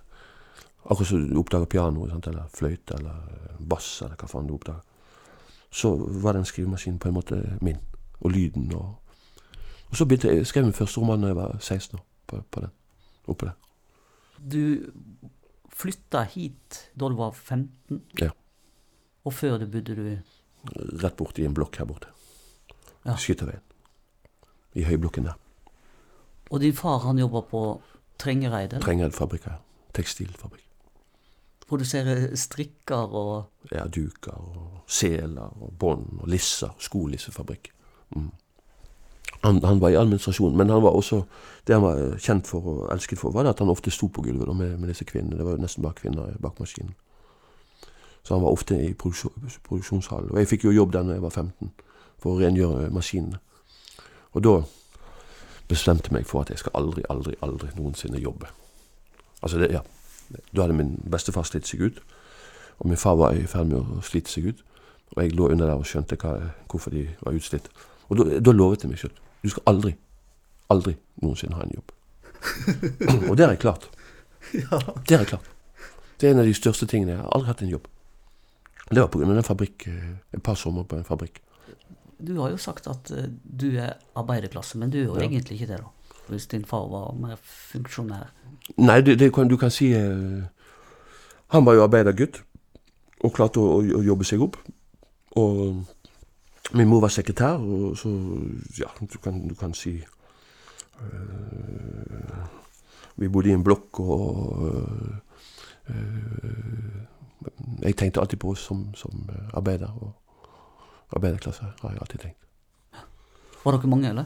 [0.89, 2.27] Akkurat som du oppdager piano, sant?
[2.31, 4.83] eller fløyte eller bass, eller hva faen du oppdager.
[5.71, 5.93] Så
[6.25, 7.79] var den skrivemaskinen på en måte min,
[8.21, 8.71] og lyden.
[8.75, 8.97] Og,
[9.91, 12.65] og så begynte jeg, skrev min første roman da jeg var 16 år, på, på
[12.65, 12.75] den.
[13.29, 13.57] Oppå der.
[14.39, 14.63] Du
[15.79, 18.03] flytta hit da du var 15?
[18.21, 18.31] Ja.
[19.29, 20.07] Og før det bodde du
[21.03, 22.11] Rett borti en blokk her borte.
[23.05, 23.17] Ja.
[23.17, 23.63] Skytterveien.
[24.77, 25.37] I høyblokken der.
[26.51, 27.63] Og din far han jobber på
[28.19, 28.81] Trengereide?
[28.83, 29.59] Trengereidfabrikk ja.
[29.95, 30.65] Tekstilfabrikk.
[31.69, 36.73] Produserer strikker og Ja, duker og seler og bånd og lisser.
[36.81, 37.73] Skolissefabrikk.
[38.17, 38.31] Mm.
[39.43, 41.23] Han, han, var i administrasjonen, men han var også
[41.67, 44.57] det han var kjent for og elsket for, var at han ofte sto på gulvet
[44.57, 45.37] med, med, disse kvinnene.
[45.37, 46.95] Det var jo nesten bare kvinner bak maskinen.
[48.29, 50.31] Så han var ofte i produksjonshallen.
[50.31, 51.71] Og jeg fikk jo jobb der da jeg var 15,
[52.21, 53.39] for å rengjøre maskinene.
[54.37, 54.53] Og da
[55.71, 58.51] bestemte meg for at jeg skal aldri, aldri, aldri noensinne jobbe.
[59.41, 59.81] Altså det, ja.
[60.53, 62.05] Da hadde min bestefar slitt seg ut,
[62.85, 64.63] og min far var i ferd med å slite seg ut.
[65.17, 66.37] Og jeg lå under der og skjønte hva,
[66.69, 67.73] hvorfor de var utslitt.
[68.13, 69.97] Og da, lovet jeg meg selv du skal aldri,
[70.69, 71.93] aldri noensinne ha en jobb.
[73.31, 73.89] og det har jeg klart.
[74.53, 75.55] Det har jeg klart.
[76.21, 77.17] Det er en av de største tingene.
[77.17, 77.89] Jeg har aldri hatt en jobb.
[78.91, 79.25] Det var pga.
[79.37, 81.43] en fabrikk, eh, et par sommer på en fabrikk.
[82.27, 83.25] Du har jo sagt at uh,
[83.61, 85.21] du er arbeiderklasse, men du er jo Ja.
[85.23, 85.85] egentlig ikke det, da.
[86.29, 88.27] Hvis din far var mer funksjonær.
[88.77, 90.43] Nei, det, det kan, du kan si eh,
[91.49, 92.43] Han var jo arbeidergutt
[93.25, 94.57] og klarte å, å, å jobbe seg opp.
[95.37, 95.85] Og
[96.75, 98.09] min mor var sekretær, og så
[98.79, 99.95] Ja, du kan, du kan si
[101.01, 102.45] eh,
[103.17, 105.17] Vi bodde i en blokk, og eh, eh,
[107.83, 109.89] Jeg tenkte alltid på oss som, som eh, arbeider.
[110.03, 110.13] Og
[111.17, 112.45] arbeiderklasse har jeg alltid tenkt.
[113.65, 114.25] Var dere mange, eller?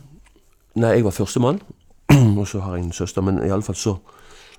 [0.75, 1.61] Nei, jeg var førstemann,
[2.41, 3.23] og så har jeg en søster.
[3.23, 3.97] Men iallfall så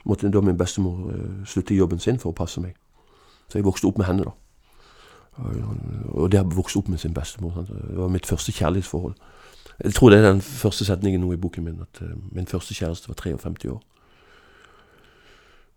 [0.05, 2.75] måtte da min bestemor eh, slutte i jobben sin for å passe meg.
[3.49, 4.37] Så jeg vokste opp med henne, da.
[5.33, 7.55] Og, det har vokst opp med sin bestemor.
[7.55, 7.71] Sant?
[7.73, 9.15] Det var mitt første kjærlighetsforhold.
[9.83, 13.09] Jeg tror det er den første setningen nå i boken min, at min første kjæreste
[13.09, 13.81] var 53 år.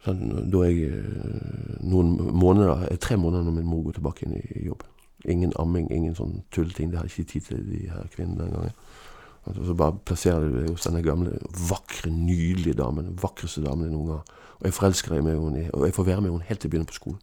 [0.07, 4.37] Sånn, da jeg eh, noen måneder, eh, tre måneder når min mor går tilbake inn
[4.39, 4.85] i, jobb.
[5.27, 6.93] Ingen amming, ingen sånn tulleting.
[6.93, 8.77] Det har ikke tid til de her kvinnene den gangen.
[9.47, 11.37] Og så bare plasserer du deg hos denne gamle,
[11.71, 13.11] vakre, nydelige damen.
[13.11, 14.33] Den vakreste damen jeg noen gang.
[14.61, 16.75] Og jeg forelsker meg med henne, og jeg får være med henne helt til jeg
[16.75, 17.21] begynner på skolen.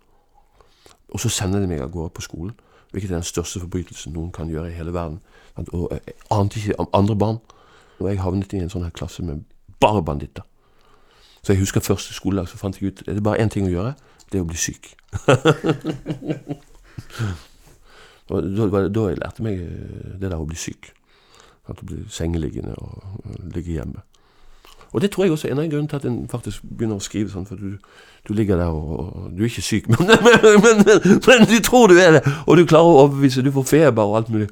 [1.14, 2.54] Og så sender de meg av gårde på skolen,
[2.92, 5.20] hvilket er den største forbrytelsen noen kan gjøre i hele verden.
[5.72, 7.40] Og jeg ante ikke andre barn.
[8.00, 9.44] Og jeg havnet i en sånn her klasse med
[9.80, 10.48] bare banditter.
[11.44, 13.74] Så jeg husker første skoledag så fant jeg ut det er bare én ting å
[13.74, 13.94] gjøre.
[14.32, 14.96] Det er å bli syk.
[18.32, 20.94] og da, var det da jeg meg eh, det der å bli syk.
[21.68, 22.92] At å bli sengeliggende og
[23.56, 24.02] ligge hjemme.
[24.94, 27.04] Og det tror jeg også er en av grunnene til at en faktisk begynner å
[27.04, 27.76] skrive sånn, for du,
[28.28, 30.16] du ligger der og, og Du er ikke syk, men, men,
[30.64, 30.78] men,
[31.28, 32.24] men du tror du er det!
[32.46, 34.50] Og du klarer å overbevise, du får feber og alt mulig.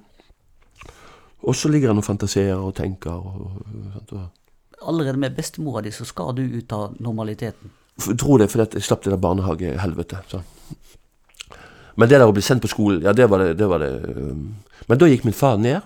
[1.41, 4.25] Og så ligger han og fantaserer og tenker og, og, og
[4.82, 7.70] Allerede med bestemora di så skal du ut av normaliteten.
[8.00, 10.36] For- Tror det, fordi jeg slapp det der barnehagehelvetet.
[11.96, 13.91] Men det der å bli sendt på skolen, ja, det var det, det, var det
[14.17, 14.56] um.
[14.88, 15.82] Men da gikk min far ned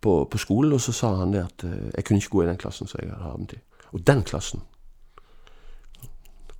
[0.00, 2.46] på, på skolen, og så sa han det at eh, jeg kunne ikke gå i
[2.50, 3.60] den klassen som jeg hadde havnet i.
[3.92, 4.60] Og den klassen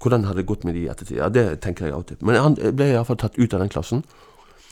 [0.01, 1.19] Hvordan hadde det gått med de i ettertid?
[1.21, 2.23] Ja, det tenker jeg alltid.
[2.25, 4.01] Men han ble iallfall tatt ut av den klassen.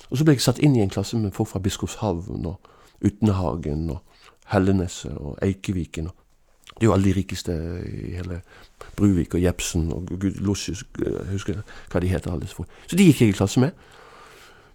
[0.09, 2.71] Og så ble jeg satt inn i en klasse med folk fra Biskopshavn og
[3.05, 4.01] Utenhagen og
[4.55, 6.09] Helleneset og Eikeviken.
[6.09, 6.17] og
[6.79, 7.53] det er jo alle de rikeste
[7.91, 8.41] i hele
[8.97, 12.31] Bruvik og Jepsen og Lossius Jeg husker hva de heter.
[12.33, 12.47] alle.
[12.47, 13.71] Så de gikk jeg i klasse med.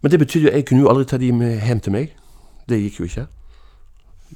[0.01, 2.15] Men det betydde jo jeg kunne jo aldri ta de med hjem til meg.
[2.69, 3.27] Det gikk jo ikke.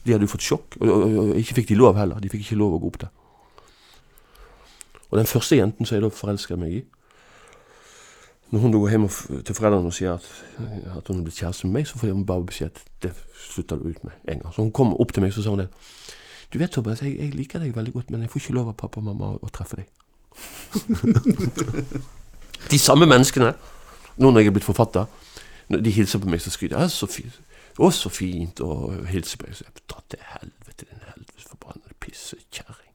[0.06, 2.20] De hadde jo fått sjokk, og, og, og ikke fikk de lov heller.
[2.20, 3.12] De fikk ikke lov å gå opp der.
[5.10, 6.86] Og den første jenten som jeg da forelska meg i
[8.52, 10.28] Når hun da går hjem og, til foreldrene og sier at,
[10.96, 13.90] at hun er blitt kjæreste med meg, så får hun bare beskjed det slutter du
[13.90, 14.54] ut med en gang.
[14.54, 15.68] Så hun kom opp til meg så sa hun det.
[16.54, 18.78] Du vet, Tobias, jeg, jeg liker deg veldig godt, men jeg får ikke lov av
[18.80, 19.88] pappa og mamma å, å treffe deg.
[22.72, 23.52] de samme menneskene,
[24.18, 25.06] nå når jeg er blitt forfatter,
[25.68, 26.88] når de hilser på meg, så skryter jeg.
[26.88, 27.40] «Ja, Så fint.
[27.78, 29.58] Å, så fint og hilse på meg.
[29.60, 32.94] Så jeg tar til helvete, din helvetes forbannede pissekjerring.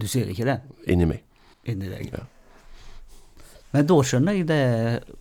[0.00, 0.56] Du sier ikke det
[0.90, 1.20] Inni meg.
[1.68, 2.08] inni deg.
[2.14, 2.24] Ja.
[3.74, 4.62] Men da skjønner jeg det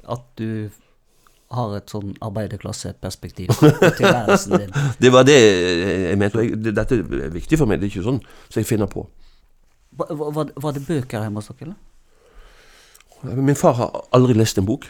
[0.10, 0.70] at du
[1.50, 4.74] har et sånn arbeiderklasseperspektiv på tilværelsen din.
[5.02, 6.38] Det var det jeg mente.
[6.38, 7.80] og Jeg, det, dette er viktig for meg.
[7.82, 9.08] Det er ikke sånn så jeg finner på.
[9.98, 13.40] Var, var, det bøker hjemme hos dere, eller?
[13.42, 14.86] Min far har aldri lest en bok.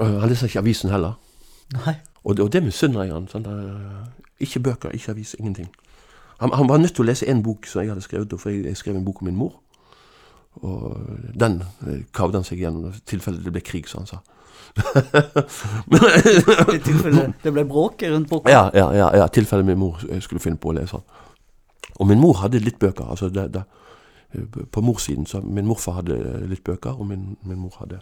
[0.00, 1.14] Øh, Han leser ikke avisen heller.
[1.72, 1.94] Nei.
[2.24, 3.30] Og det, og det misunner jeg han.
[3.30, 3.46] Sånn,
[4.42, 5.70] ikke bøker, ikke avis, ingenting.
[6.42, 8.66] Han, han var nødt til å lese en bok som jeg hadde skrevet, for jeg,
[8.66, 9.60] jeg skrev en bok om min mor.
[10.66, 10.98] Og
[11.34, 14.20] den eh, kavde han seg gjennom i tilfelle det ble krig, som han sa.
[16.74, 18.50] I tilfelle det ble bråk rundt boka.
[18.50, 21.04] ja, ja, ja, ja, tilfelle min mor eh, skulle finne på å lese den.
[22.02, 23.04] Og min mor hadde litt bøker.
[23.10, 23.62] altså det, det,
[24.34, 26.18] eh, På morssiden så Min morfar hadde
[26.50, 28.00] litt bøker, og min, min mor hadde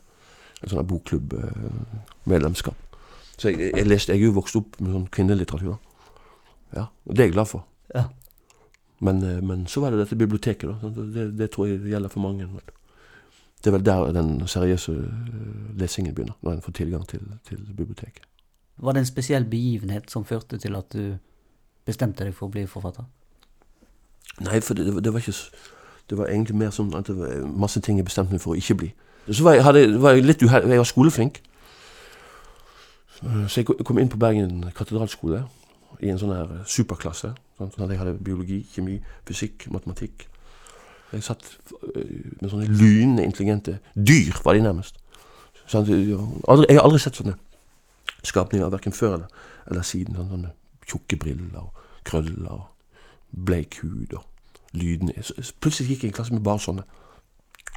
[0.63, 2.77] en sånn bokklubbmedlemskap.
[3.37, 5.77] Så jeg, jeg leste, jeg er jo vokst opp med sånn kvinnelitteratur.
[6.77, 7.67] Ja, og det er jeg glad for.
[7.95, 8.07] Ja.
[9.03, 10.77] Men, eh, men så var det dette biblioteket, da.
[10.89, 12.49] Det, det tror jeg gjelder for mange.
[13.63, 17.61] Det er vel der den seriøse eh, lesingen begynner, når en får tilgang til, til
[17.77, 18.25] biblioteket.
[18.83, 21.13] Var det en spesiell begivenhet som førte til at du
[21.87, 23.05] bestemte deg for å bli forfatter?
[24.43, 25.37] Nei, for det, det, var- ikke
[26.11, 28.59] Det var egentlig mer sånn at det var masse ting jeg bestemte meg for å
[28.59, 28.89] ikke bli.
[29.31, 30.71] Så var jeg, hadde, var jeg litt uheldig.
[30.75, 31.39] Jeg var skoleflink.
[33.49, 35.45] Så jeg kom inn på Bergen katedralskole
[36.03, 37.31] i en sånn her superklasse.
[37.61, 38.97] Sånn jeg hadde biologi, kjemi,
[39.29, 40.27] fysikk, matematikk.
[41.13, 41.45] Jeg satt
[41.95, 44.97] øh, med sånne lynende intelligente dyr, var de nærmest.
[45.69, 47.35] Sånn, jeg har aldri sett sånne
[48.25, 49.29] skapninger, verken før eller,
[49.71, 50.17] eller siden.
[50.17, 50.53] Sånne, sånne
[50.89, 51.73] tjukke briller og
[52.09, 52.65] krøller og
[53.47, 54.25] bleik hud og
[55.23, 56.83] så Plutselig gikk jeg i en klasse med bare sånne.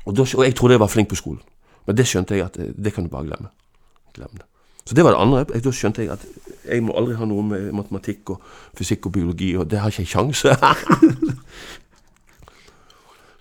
[0.06, 1.42] Og, da, og jeg trodde jeg var flink på skolen.
[1.86, 3.50] Men det skjønte jeg at eh, det kan du bare glemme.
[4.16, 4.46] glemme det.
[4.88, 5.42] Så det var det andre.
[5.54, 6.24] Jeg- Da skjønte jeg at
[6.70, 8.42] jeg må aldri ha noe med matematikk og
[8.78, 10.46] fysikk og biologi, og det har ikke jeg kjangs.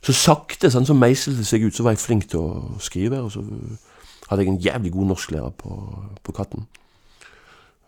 [0.04, 3.22] så sakte sånn, så meislet det seg ut, så var jeg flink til å skrive,
[3.24, 3.44] og så
[4.28, 5.76] hadde jeg en jævlig god norsklærer på,
[6.24, 6.66] på Katten.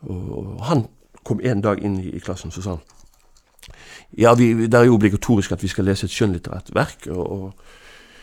[0.06, 0.86] Og, han
[1.26, 2.84] kom en dag inn i, i klassen, så sa han
[4.16, 7.52] Ja, vi, det er jo obligatorisk at vi skal lese et skjønnlitterært verk, og,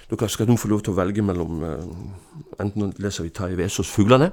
[0.10, 3.58] og dere skal nå få lov til å velge mellom eh, Enten leser vi Tarjei
[3.60, 4.32] Vesaas 'Fuglene',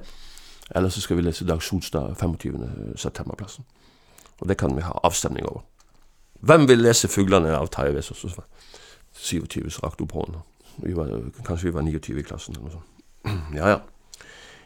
[0.70, 2.96] eller så skal vi lese Dag Solstad 25.
[2.96, 3.64] septemberplassen.
[4.40, 5.64] Og det kan vi ha avstemning over.
[6.40, 8.38] Hvem vil lese 'Fuglene' av Tarjei Vesaas?
[9.20, 10.06] Så var 27 så rakk du.
[10.80, 11.11] Vi var,
[11.44, 12.87] kanskje vi var 29 i klassen eller noe sånt.
[13.61, 13.80] Ja, ja.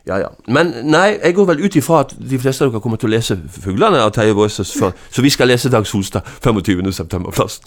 [0.07, 0.29] Ja, ja.
[0.53, 3.15] Men nei, jeg går vel ut ifra at de fleste av dere kommer til å
[3.15, 4.75] lese 'Fuglene' av Terje Våses
[5.15, 6.93] så vi skal lese Dag Solstad 25.
[6.93, 7.65] septemberplassen.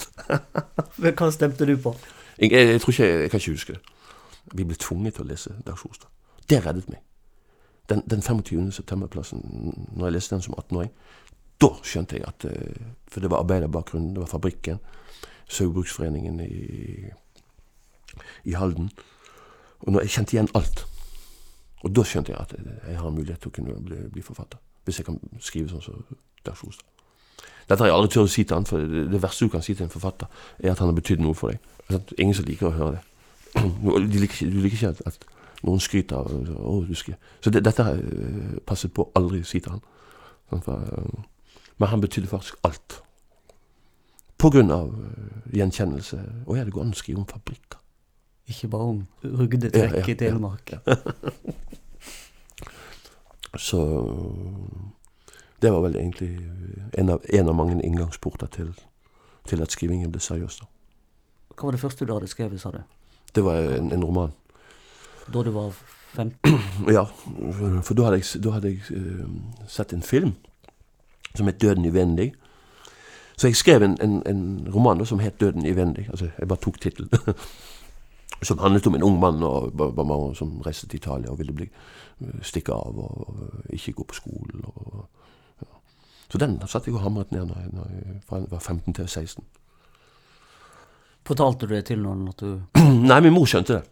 [1.17, 1.95] Hva stemte du på?
[2.37, 3.81] Jeg, jeg, jeg tror ikke, jeg kan ikke huske det.
[4.53, 6.13] Vi ble tvunget til å lese Dag Solstad.
[6.49, 7.01] Det reddet meg.
[7.89, 8.71] Den, den 25.
[8.71, 9.41] septemberplassen,
[9.95, 10.91] når jeg leste den som 18-åring,
[11.61, 14.77] da skjønte jeg at eh, For det var arbeiderbakgrunnen, det var fabrikken,
[15.47, 17.11] Saugbruksforeningen i,
[18.43, 18.91] i Halden.
[19.79, 20.85] Og når jeg kjente igjen alt.
[21.85, 24.59] Og da skjønte jeg at jeg har en mulighet til å kunne bli, bli forfatter.
[24.87, 26.87] Hvis jeg kan skrive sånn som Dag Solstad.
[27.67, 29.63] Dette har jeg aldri turt å si til han, for det, det verste du kan
[29.63, 30.29] si til en forfatter,
[30.63, 31.73] er at han har betydd noe for deg.
[31.91, 32.13] Sant?
[32.17, 33.03] Ingen som liker å høre det.
[34.13, 35.25] De liker, du liker ikke at, at
[35.65, 36.93] noen skryter av å, du.
[36.95, 39.83] Så det, dette har jeg eh, passet på å aldri si til han.
[40.53, 42.99] For, eh, men han betydde faktisk alt.
[44.37, 46.21] På grunn av eh, gjenkjennelse.
[46.45, 47.81] Å ja, det går an å skrive om fabrikker.
[48.47, 50.73] Ikke bare om rugde Ja, ja, i Telemark.
[53.57, 53.81] Så
[55.61, 56.37] det var vel egentlig
[56.93, 58.73] en av, en av mange inngangsporter til,
[59.49, 60.59] til at skrivingen ble seriøs.
[60.61, 60.69] da.
[61.55, 62.81] Hva var det første du hadde skrevet, sa du?
[63.35, 64.33] Det var en, en roman.
[65.33, 65.73] Da du var
[66.13, 66.37] 15?
[66.97, 67.05] Ja,
[67.83, 69.25] for da hadde jeg, da hadde jeg uh,
[69.67, 70.35] sett en film
[71.35, 72.33] som het 'Døden uvendig'.
[73.37, 76.09] Så jeg skrev en, en, en roman som het 'Døden uvendig'.
[76.09, 77.09] Altså, jeg bare tok tittelen.
[78.41, 81.69] som handlet om en ung mann og, som reiste til Italia og ville bli,
[82.21, 84.65] eh, stikke av og, og ikke gå på skolen.
[84.65, 85.05] Og,
[85.61, 85.67] ja.
[86.31, 88.93] Så den satt jeg og hamret ned når jeg, når jeg, fra jeg var 15
[88.93, 89.45] til 16.
[91.27, 92.61] Fortalte du det til noen at du
[93.09, 93.83] Nei, min mor skjønte det.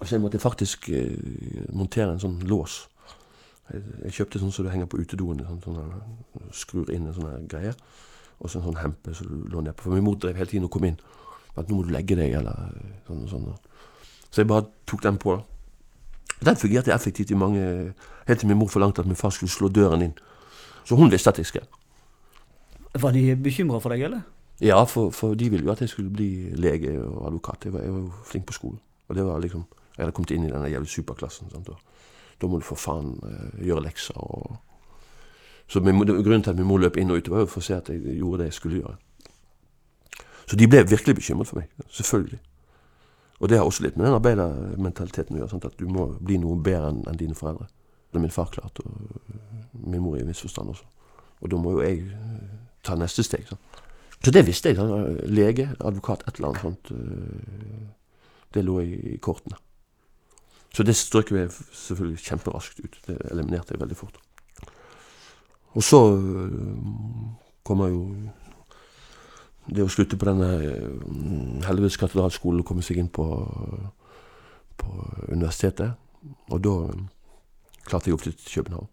[0.00, 2.86] Så jeg måtte faktisk eh, montere en sånn lås.
[3.72, 5.42] Jeg, jeg kjøpte sånn som du henger på utedoen.
[5.44, 5.82] Sånn, sånn,
[6.32, 7.74] sånn, skrur inn en sånn greie.
[8.40, 9.86] Og så en sånn hempe som du lå ned på.
[9.86, 10.98] For min mor drev hele tiden og kom inn.
[11.58, 13.48] At nå må du legge deg, eller eh, sånn og sånn.
[14.30, 15.36] Så jeg bare tok den på.
[16.40, 17.92] Den fungerte effektivt i mange
[18.28, 20.12] Helt til min mor forlangte at min far skulle slå døren inn.
[20.86, 21.64] Så hun visste at jeg skrev.
[22.94, 24.20] Var de bekymra for deg, eller?
[24.62, 27.64] Ja, for, for de ville jo at jeg skulle bli lege og advokat.
[27.64, 28.78] Jeg var, jeg var jo flink på skolen.
[29.08, 31.50] Og det var liksom Jeg hadde kommet inn i denne jævlig superklassen.
[31.50, 31.68] Sant?
[31.68, 31.76] Og
[32.40, 34.54] da må du for faen eh, gjøre lekser og
[35.70, 37.64] Så det- grunnen til at min mor løp inn og ut, var jo for å
[37.64, 38.96] se at jeg gjorde det jeg skulle gjøre.
[40.50, 41.68] Så de ble virkelig bekymret for meg.
[41.94, 42.40] Selvfølgelig.
[43.40, 45.50] Og det har også litt med den arbeidermentaliteten å gjøre.
[45.50, 45.64] Sant?
[45.64, 47.68] At du må bli noe bedre enn dine foreldre.
[48.10, 48.90] Det er min far klart, og
[49.86, 50.84] min mor i en viss forstand også.
[51.40, 52.48] Og da må jo jeg eh,
[52.82, 53.46] ta neste steg.
[53.48, 53.60] Sant?
[54.20, 54.76] Så det visste jeg.
[54.76, 56.90] Sånn, lege, advokat, et eller annet sånt.
[56.90, 57.86] øh,
[58.52, 59.54] Det lå i, kortene.
[60.74, 62.96] Så det strøk jeg selvfølgelig kjemperaskt ut.
[63.06, 64.18] Det eliminerte jeg veldig fort.
[65.74, 66.78] Og så øh,
[67.64, 68.02] kommer jo
[69.70, 73.26] det å slutte på denne øh, helvetes katedralskolen og komme seg inn på,
[74.80, 74.94] på
[75.28, 75.94] universitetet.
[76.50, 77.04] Og da øh,
[77.86, 78.90] klarte jeg å flytte til København.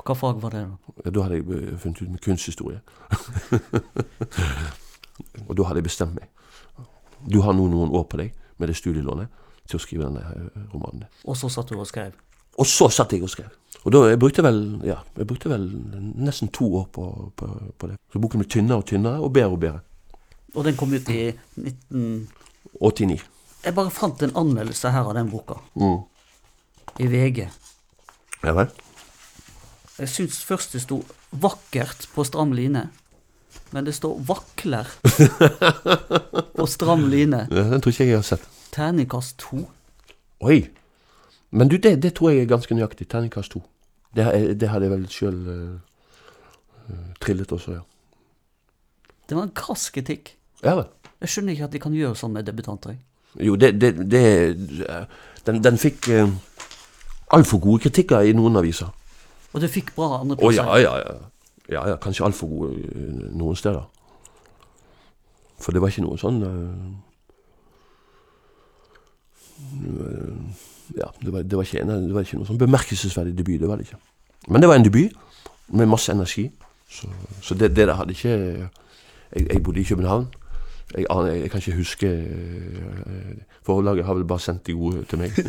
[0.00, 0.94] Hva fag var det, da?
[1.04, 2.80] Ja, da hadde jeg eh, funnet ut med kunsthistorie.
[5.48, 6.30] og da hadde jeg bestemt meg.
[7.28, 9.28] Du har nå noen år på deg med det studielånet
[9.68, 11.04] til å skrive denne eh, romanen.
[11.28, 12.16] Og så satt du og skrev.
[12.60, 13.52] Og så satt jeg og skrev.
[13.84, 15.64] Og da, jeg brukte vel ja, jeg brukte vel
[16.20, 17.96] nesten to år på, på, på det.
[18.12, 19.80] Så boken ble tynnere og tynnere og bedre og bedre.
[20.54, 23.20] Og den kom ut i 1989.
[23.64, 25.60] Jeg bare fant en anmeldelse her av den boka.
[25.78, 26.00] Mm.
[27.00, 27.44] I VG.
[28.44, 28.72] Ja vel?
[30.00, 32.88] Jeg syns først det sto 'vakkert' på stram line.
[33.70, 34.88] Men det står 'vakler'
[36.56, 37.46] på stram line.
[37.50, 38.48] Ja, den tror ikke jeg har sett.
[38.72, 39.68] Terningkast to.
[40.40, 40.68] Oi!
[41.50, 43.08] Men du, det, det tror jeg er ganske nøyaktig.
[43.10, 43.62] Terningkast to.
[44.14, 44.26] Det,
[44.60, 45.40] det hadde jeg vel sjøl
[47.22, 47.82] trillet også, ja.
[49.28, 50.34] Det var en krass kritikk.
[50.64, 50.88] Ja vel.
[51.20, 52.96] Jeg skjønner ikke at de kan gjøre sånn med debutanter.
[53.38, 54.24] Jo, det, det, det
[55.46, 56.28] Den, den fikk uh,
[57.32, 58.90] altfor gode kritikker i noen aviser.
[59.54, 61.14] Og det fikk bra Å oh, ja, ja, ja.
[61.70, 63.86] ja, ja kanskje altfor gode eh, noen steder.
[65.60, 66.50] For det var ikke noe sånn uh,
[69.86, 73.60] eh, Ja, det var, det, var en, det var ikke noe sånn bemerkelsesverdig debut.
[73.60, 74.00] Det var det ikke.
[74.48, 75.12] Men det var en debut
[75.70, 76.48] med masse energi.
[76.90, 77.06] Så,
[77.42, 80.26] så det, det der hadde ikke jeg, jeg bodde i København.
[80.96, 85.18] Jeg, jeg, jeg, kan ikke huske eh, Forlaget har vel bare sendt de gode til
[85.22, 85.30] meg.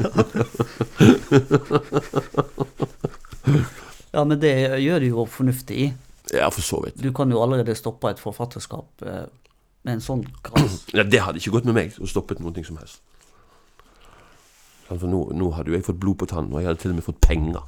[4.11, 4.51] Ja, men det
[4.83, 5.93] gjør du jo fornuftig i.
[6.33, 7.03] ja, for så vidt.
[7.03, 9.23] Du kan jo allerede stoppe et forfatterskap eh,
[9.83, 10.81] med en sånn krass.
[10.97, 12.99] Ja, det hadde ikke gått med meg å stoppet noe som helst.
[14.99, 16.97] For nå, nå hadde jo jeg fått blod på tannen, og jeg hadde til og
[16.97, 17.61] med fått penger.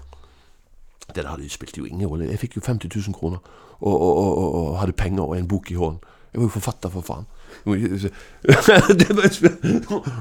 [1.15, 2.29] Det hadde spilt jo ingen rolle.
[2.31, 3.39] Jeg fikk jo 50 000 kroner,
[3.79, 5.99] og, og, og, og, hadde penger og en bok i hånden.
[6.33, 7.25] Jeg var jo forfatter, for faen.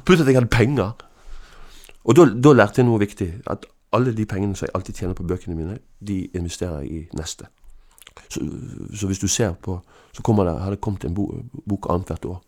[0.05, 0.93] Plutselig at jeg hadde penger.
[2.05, 3.31] Og da, lærte jeg noe viktig.
[3.47, 3.65] At
[3.97, 7.49] alle de pengene som jeg alltid tjener på bøkene mine, de investerer jeg i neste.
[8.29, 8.41] Så,
[8.93, 9.79] så hvis du ser på,
[10.13, 11.31] så kommer det, har det kommet en bo,
[11.69, 12.41] bok annethvert år.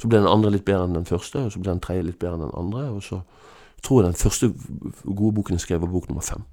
[0.00, 2.18] Så ble den andre litt bedre enn den første, og så ble den tredje litt
[2.20, 2.86] bedre enn den andre.
[2.94, 3.20] Og så
[3.82, 4.52] tror jeg den første
[5.04, 6.44] gode boken jeg skrev, var bok nummer fem.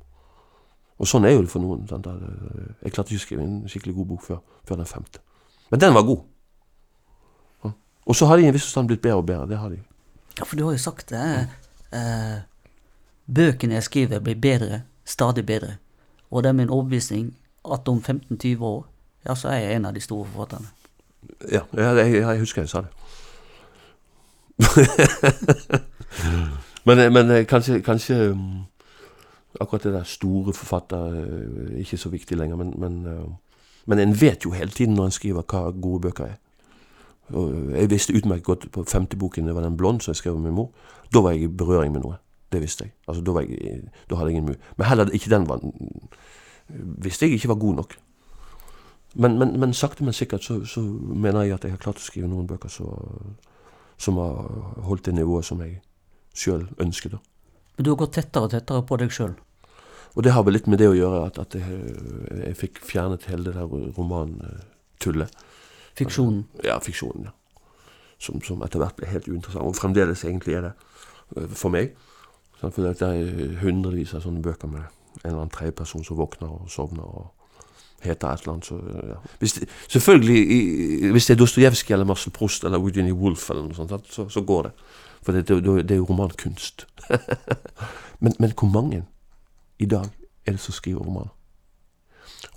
[0.97, 1.85] Og sånn er jo det for noen.
[1.89, 2.07] Sant?
[2.09, 2.21] At,
[2.83, 5.21] Jeg klarte ikke å skrive en skikkelig god bok før, før den femte.
[5.69, 6.25] Men den var god.
[8.07, 9.47] Og så har de i en viss forstand blitt bedre og bedre.
[9.49, 9.81] Det har de.
[10.39, 11.49] Ja, for du har jo sagt det.
[11.91, 12.37] Eh,
[13.27, 15.75] bøkene jeg skriver, blir bedre, stadig bedre.
[16.31, 17.35] Og det er min overbevisning
[17.71, 18.85] at om 15-20 år,
[19.27, 20.67] ja, så er jeg en av de store forfatterne.
[21.51, 22.89] Ja, jeg, jeg, jeg husker jeg sa det.
[26.87, 28.63] men, men eh, kanskje, kanskje mm,
[29.61, 32.55] akkurat det der store forfatter eh, ikke så viktig lenger.
[32.55, 33.25] Men, men, eh,
[33.85, 36.37] men en vet jo hele tiden når en skriver hva gode bøker er.
[37.35, 40.35] Og jeg visste utmerket godt på femte boken, det var den blond som jeg skrev
[40.35, 40.71] om min mor.
[41.13, 42.21] Da var jeg i berøring med noe.
[42.51, 42.93] Det visste jeg.
[43.07, 44.55] Altså, da, jeg, da hadde jeg ingen mu.
[44.77, 45.59] Men heller ikke den var
[47.03, 47.97] visste jeg ikke var god nok.
[49.15, 52.05] Men, men, men sakte, men sikkert så, så mener jeg at jeg har klart å
[52.05, 52.87] skrive noen bøker så,
[53.97, 54.47] som har
[54.87, 55.79] holdt det nivået som jeg
[56.37, 57.17] sjøl ønsket.
[57.17, 57.19] da.
[57.77, 59.35] Men du har gått tettere og tettere på deg sjøl.
[60.17, 61.81] Og det har vel litt med det å gjøre at, at jeg,
[62.41, 65.43] jeg fikk fjernet hele det der romantullet.
[65.97, 66.45] Fiksjonen.
[66.65, 67.61] Ja, fiksjonen, ja.
[68.21, 69.65] Som, som etter hvert ble helt uinteressant.
[69.65, 70.73] Og fremdeles egentlig er det
[71.37, 71.93] øh, for meg.
[72.57, 76.71] For det er hundrevis av sånne bøker med en eller annen tredjeperson som våkner og
[76.73, 77.27] sovner og
[78.01, 78.65] heter et eller annet.
[78.65, 78.77] Så,
[79.11, 79.19] ja.
[79.39, 83.77] hvis det, selvfølgelig, hvis det er Dostojevskij eller Marcel Proust eller Virginia Woolf eller noe
[83.77, 84.73] sånt, så, så går det.
[85.27, 86.87] For det, det, det er jo romankunst.
[88.19, 89.03] men, men hvor mange
[89.79, 90.05] i dag
[90.45, 91.35] er det som skriver romaner?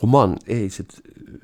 [0.03, 1.39] Romanen er i sitt øh,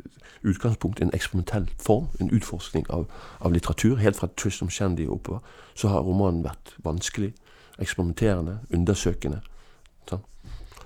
[0.50, 3.10] utgangspunkt en eksperimentell form, en utforskning av,
[3.40, 3.96] av litteratur.
[3.96, 5.38] Helt fra Tristram Shandy og oppover
[5.74, 7.32] så har romanen vært vanskelig,
[7.78, 9.40] eksperimenterende, undersøkende.
[10.08, 10.22] Sånn.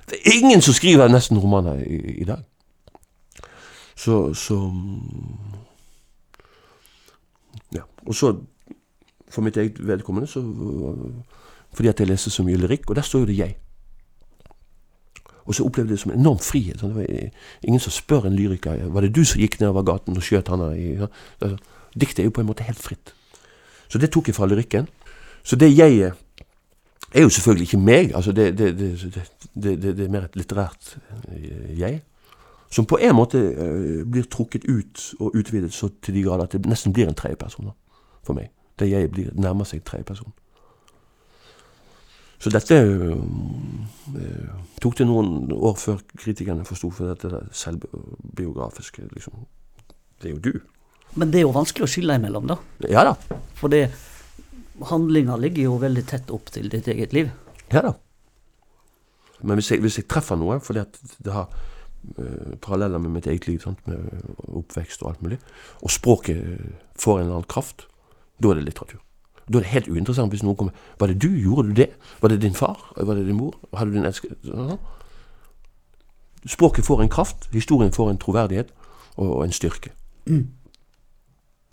[0.08, 2.48] Det er ingen som skriver nesten romaner i, i dag.
[3.94, 5.52] Så, så mm,
[7.76, 7.82] Ja.
[8.06, 8.32] Og så,
[9.30, 10.42] for mitt eget vedkommende, så
[11.72, 13.54] Fordi at jeg leste så mye lyrikk, og der står jo det 'jeg'.
[15.44, 16.80] Og så opplevde jeg det som en enorm frihet.
[16.80, 16.94] Sånn.
[16.94, 17.30] Var
[17.62, 20.60] ingen som spør en lyriker var det du som gikk nedover gaten og skjøt han
[20.78, 21.06] ja.
[21.40, 21.56] Altså,
[22.00, 23.14] Diktet er jo på en måte helt fritt.
[23.88, 24.86] Så det tok jeg fra lyrikken.
[25.42, 26.12] Så det jeg
[27.14, 28.14] er jo selvfølgelig ikke meg.
[28.14, 30.98] altså Det, det, det, det, er mer et litterært
[31.32, 32.02] eh, jeg.
[32.70, 36.52] Som på en måte eh, blir trukket ut og utvidet så til de grader at
[36.52, 37.72] det nesten blir en tredjeperson
[38.22, 38.52] for meg.
[38.80, 40.32] Det jeg blir, nærmer seg tre personer.
[42.40, 43.16] Så dette øh,
[44.80, 49.42] tok det noen år før kritikerne forsto, for dette selvbiografiske liksom,
[50.22, 50.52] Det er jo du.
[51.20, 52.56] Men det er jo vanskelig å skille imellom, da.
[52.88, 53.16] Ja da.
[53.58, 53.72] For
[54.88, 57.28] handlinga ligger jo veldig tett opp til ditt eget liv.
[57.72, 57.92] Ja da.
[59.42, 61.48] Men hvis jeg, hvis jeg treffer noe, fordi at det har
[62.16, 64.00] øh, paralleller med mitt eget liv, sant, med
[64.48, 65.40] oppvekst og alt mulig,
[65.84, 66.40] og språket
[66.96, 67.89] får en eller annen kraft,
[68.42, 69.00] da er det litteratur.
[69.50, 71.28] Da er det helt uinteressant hvis noen kommer Var det du?
[71.28, 71.88] Gjorde du det?
[72.20, 72.92] Var det din far?
[72.96, 73.56] Var det din mor?
[73.74, 74.34] Hadde du din elsker...
[74.46, 74.78] Sånn.
[76.46, 78.70] Språket får en kraft, historien får en troverdighet
[79.16, 79.90] og, en styrke.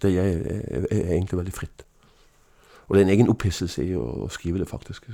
[0.02, 1.86] Det er, er, er egentlig veldig fritt.
[2.88, 5.08] Og det er en egen opphisselse i å skrive det, faktisk.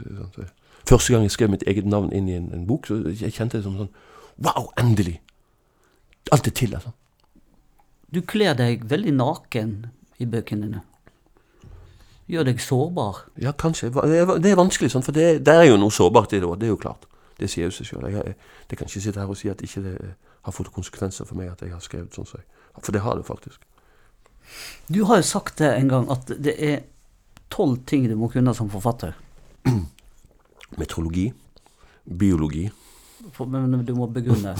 [0.90, 3.60] Første gang jeg skrev mitt eget navn inn i en, en bok, så jeg kjente
[3.60, 3.94] det som sånn
[4.42, 5.20] Wow, endelig!
[6.34, 6.90] Alt er til, altså.
[8.14, 9.76] Du kler deg veldig naken
[10.18, 10.82] i bøkene dine.
[12.32, 13.26] Gjør deg sårbar.
[13.42, 13.90] Ja, kanskje.
[13.92, 16.56] Det er, vanskelig, sånn, for det, det er jo noe sårbart i det òg.
[16.62, 17.08] Det er jo klart.
[17.40, 18.08] Det sier jo seg sjøl.
[18.14, 18.36] Jeg,
[18.70, 19.98] jeg kan ikke sitte her og si at ikke det
[20.44, 23.20] har fått konsekvenser for meg at jeg har skrevet sånn som jeg For det har
[23.20, 23.60] det faktisk.
[24.92, 26.80] Du har jo sagt det en gang, at det er
[27.54, 29.14] tolv ting du må kunne som forfatter.
[30.80, 31.28] Meteorologi.
[32.04, 32.70] Biologi.
[33.32, 34.56] For, men du må begrunne.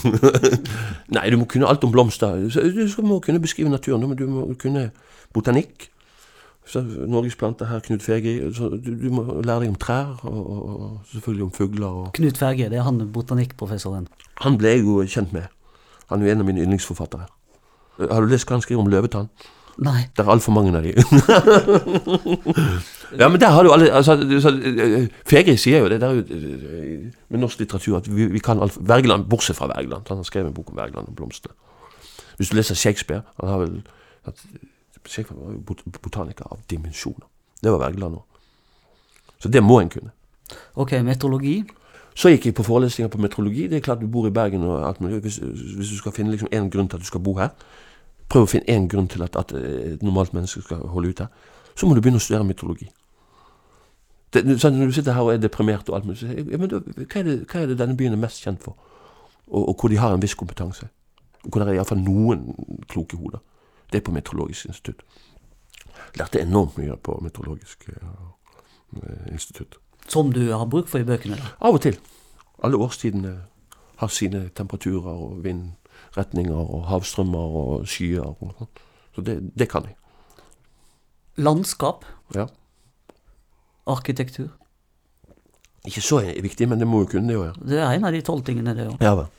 [1.16, 2.38] Nei, du må kunne alt om blomster.
[2.48, 4.14] Du må kunne beskrive naturen.
[4.16, 4.90] Du må kunne
[5.36, 5.90] botanikk.
[6.66, 8.38] Så Norges planter her, Knut Fegi.
[8.56, 11.88] Så du, du må lære deg om trær, og, og, selvfølgelig om fugler.
[11.88, 12.12] Og.
[12.14, 14.08] Knut Ferge, det er han botanikkprofessoren.
[14.46, 15.52] Han ble jeg jo kjent med.
[16.10, 17.28] Han er jo en av mine yndlingsforfattere.
[18.00, 19.30] Har du lest hva han skriver om løvetann?
[19.84, 20.06] Nei.
[20.14, 20.94] Det er altfor mange av de.
[23.22, 27.64] ja, men der har du alle altså, eh, Fegri sier jo det der med norsk
[27.64, 30.06] litteratur at vi, vi kan alt Wergeland, bortsett fra Wergeland.
[30.14, 31.58] Han har skrevet en bok om Wergeland og blomstene.
[32.38, 33.82] Hvis du leser Shakespeare Han har vel
[34.26, 34.46] at,
[35.06, 37.28] Shakespeare var jo bot botaniker av dimensjoner.
[37.64, 38.42] Det var Wergeland òg.
[39.40, 40.12] Så det må en kunne.
[40.76, 41.64] Ok, meteorologi.
[42.16, 43.68] Så gikk jeg på forelesninger på meteorologi.
[43.68, 45.20] Det er klart du bor i Bergen og alt mulig.
[45.22, 47.50] Hvis, hvis du skal finne liksom en grunn til at du skal bo her,
[48.30, 51.32] prøv å finne én grunn til at, at et normalt menneske skal holde ut her,
[51.76, 52.90] så må du begynne å studere meteorologi.
[54.34, 56.48] Det, sånn, når du sitter her og er deprimert og alt mulig, så sier jeg,
[56.54, 58.78] ja, men da, hva, er det, hva er det denne byen er mest kjent for?
[59.52, 60.88] Og, og hvor de har en viss kompetanse.
[61.44, 62.48] Og hvor det er iallfall noen
[62.90, 63.42] kloke hoder.
[63.94, 65.04] Det er på Meteorologisk institutt.
[66.18, 69.78] Lærte enormt mye på Meteorologisk eh, institutt.
[70.10, 71.38] Som du har bruk for i bøkene.
[71.38, 71.52] da.
[71.62, 72.00] Av og til.
[72.66, 73.36] Alle årstidene
[74.02, 78.34] har sine temperaturer og vindretninger og havstrømmer og skyer.
[78.34, 78.82] Og sånt.
[79.16, 79.96] Så det, det kan jeg.
[81.38, 82.06] Landskap.
[82.36, 82.48] Ja.
[83.86, 84.50] Arkitektur.
[85.86, 87.46] Ikke så viktig, men det må jo kunne det òg.
[87.46, 87.70] Ja.
[87.70, 89.02] Det er en av de tolv tingene, det òg.
[89.04, 89.30] Ja, vel.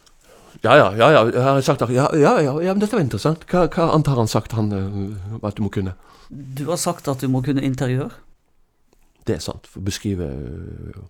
[0.62, 1.22] Ja, ja, ja, ja.
[1.32, 3.46] Jeg har sagt ja, ja, ja, ja, men dette var interessant.
[3.50, 5.96] Hva, hva annet har han sagt han uh, at du må kunne?
[6.30, 8.14] Du har sagt at du må kunne interiør.
[9.24, 9.66] Det er sant.
[9.70, 11.00] For å beskrive uh,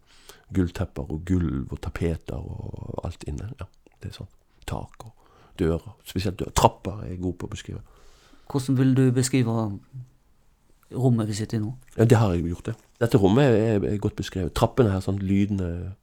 [0.54, 3.50] gulltepper og gulv og tapeter og alt inne.
[3.60, 3.68] Ja,
[4.02, 4.32] det er sant.
[4.70, 5.12] Tak og
[5.60, 5.92] dører.
[6.08, 6.54] Spesielt dører.
[6.56, 7.82] Trapper er jeg god på å beskrive.
[8.50, 9.54] Hvordan vil du beskrive
[10.94, 11.74] rommet vi sitter i nå?
[11.96, 12.74] Ja, det har jeg gjort, det.
[13.02, 14.54] Dette rommet er, er godt beskrevet.
[14.56, 15.94] Trappene her, sånn lydene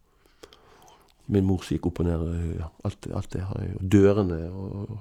[1.32, 2.26] Min mor gikk opp og ned.
[2.60, 3.76] Ja, alt, alt det har jeg.
[3.80, 4.98] Og dørene og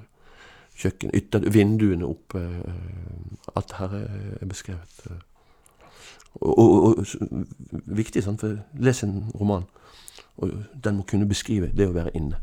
[0.81, 2.39] kjøkken, ytter, vinduene oppe.
[2.39, 5.01] øh, Alt her er, beskrevet.
[6.41, 7.07] Og, og, og
[7.87, 9.65] viktig, sant, for les en roman,
[10.39, 10.53] og
[10.85, 12.39] den må kunne beskrive det å være inne.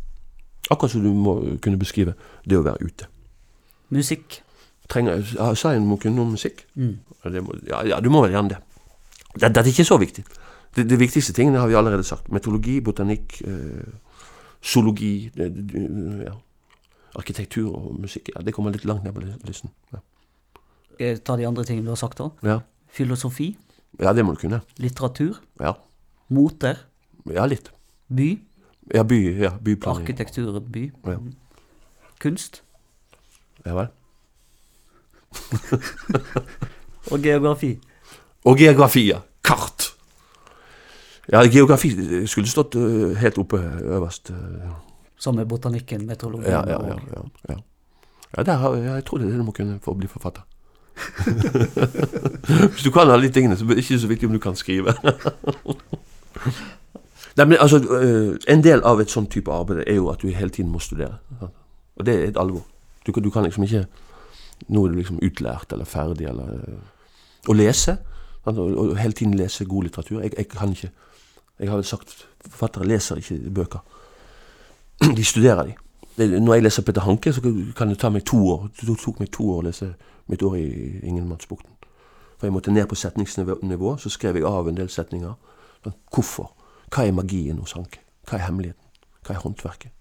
[0.69, 2.13] Akkurat som du må kunne beskrive
[2.43, 3.07] det å være ute.
[3.89, 4.41] Musikk.
[4.91, 6.65] Trenger, ja, Sa jeg noe musikk?
[6.75, 6.97] Mm.
[7.43, 8.59] Må, ja, ja, du må vel gjerne det.
[9.33, 9.41] det.
[9.47, 10.23] Dette er ikke så viktig.
[10.76, 12.32] De, de viktigste tingene har vi allerede sagt.
[12.32, 13.88] Metologi, botanikk, eh,
[14.61, 15.84] zoologi, de, de,
[16.28, 16.34] ja.
[17.15, 18.30] arkitektur og musikk.
[18.36, 19.72] Ja, det kommer litt langt ned på listen.
[19.93, 19.99] Ja,
[20.93, 22.30] Skal jeg ta de andre tingene du har sagt da?
[22.43, 22.59] ja.
[22.97, 23.57] Filosofi.
[23.99, 24.61] ja det må du kunne.
[24.78, 25.36] Litteratur.
[25.59, 25.74] Ja,
[26.30, 26.78] Moter.
[27.30, 27.72] ja litt.
[28.07, 28.39] By.
[28.93, 30.01] Ja, by, ja, byplaning.
[30.07, 30.59] Arkitektur.
[30.59, 30.91] By.
[31.05, 31.18] Ja.
[32.20, 32.63] Kunst.
[33.65, 33.88] Ja vel.
[37.11, 37.80] Og geografi.
[38.45, 39.20] Og geografi, ja.
[39.43, 39.91] Kart.
[41.32, 41.89] Ja, geografi
[42.28, 44.30] skulle stått eh, helt oppe øverst.
[44.32, 44.69] eh,
[45.19, 46.97] Som med botanikken, meteorologien Ja, ja, ja.
[47.15, 47.55] ja, ja.
[48.38, 50.41] ja der har, jeg tror det er det du må kunne for å bli forfatter.
[52.73, 54.55] Hvis du kan alle de tingene, så er det ikke så viktig om du kan
[54.57, 54.93] skrive.
[57.38, 57.78] Nei, men altså,
[58.49, 61.19] En del av et sånt type arbeid er jo at du hele tiden må studere.
[61.97, 62.63] Og det er et alvor.
[63.05, 63.86] Du, kan- du kan liksom ikke
[64.73, 66.80] Nå er du liksom utlært eller ferdig eller
[67.47, 67.97] Å lese.
[68.45, 70.21] Og, og hele tiden lese god litteratur.
[70.23, 70.89] Jeg, jeg kan ikke
[71.59, 73.83] Jeg har vel sagt forfattere leser ikke bøker.
[75.17, 75.75] De studerer de.
[76.39, 77.41] Når jeg leser Peter Hanke, så
[77.77, 78.69] kan det ta meg to år.
[78.79, 79.91] Det tok meg to år å lese
[80.27, 80.65] mitt år i
[81.05, 81.75] Ingenmannsbukten.
[82.37, 85.35] For jeg måtte ned på setningsnivå, så skrev jeg av en del setninger.
[85.83, 86.49] Sånn, hvorfor?
[86.89, 88.01] Hva er magien hos Hanke?
[88.25, 89.05] Hva er hemmeligheten?
[89.21, 89.93] Hva er håndverket?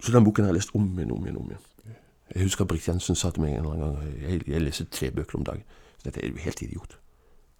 [0.00, 1.96] Så den boken har jeg lest om igjen, om igjen, om igjen.
[2.34, 5.48] Jeg husker Britt Jensen sa til meg en gang jeg, jeg leser tre bøker om
[5.48, 5.64] dagen.
[6.04, 6.97] Dette er jo helt idiot.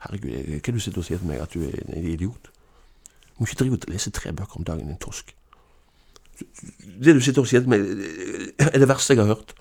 [0.05, 1.41] Herregud, hva er det du sitter og sier til meg?
[1.43, 2.51] At du er en idiot?
[2.51, 5.35] Du må ikke drive og lese tre bøker om dagen, din torsk.
[6.39, 7.83] Det du sitter og sier til meg,
[8.63, 9.55] er det verste jeg har hørt.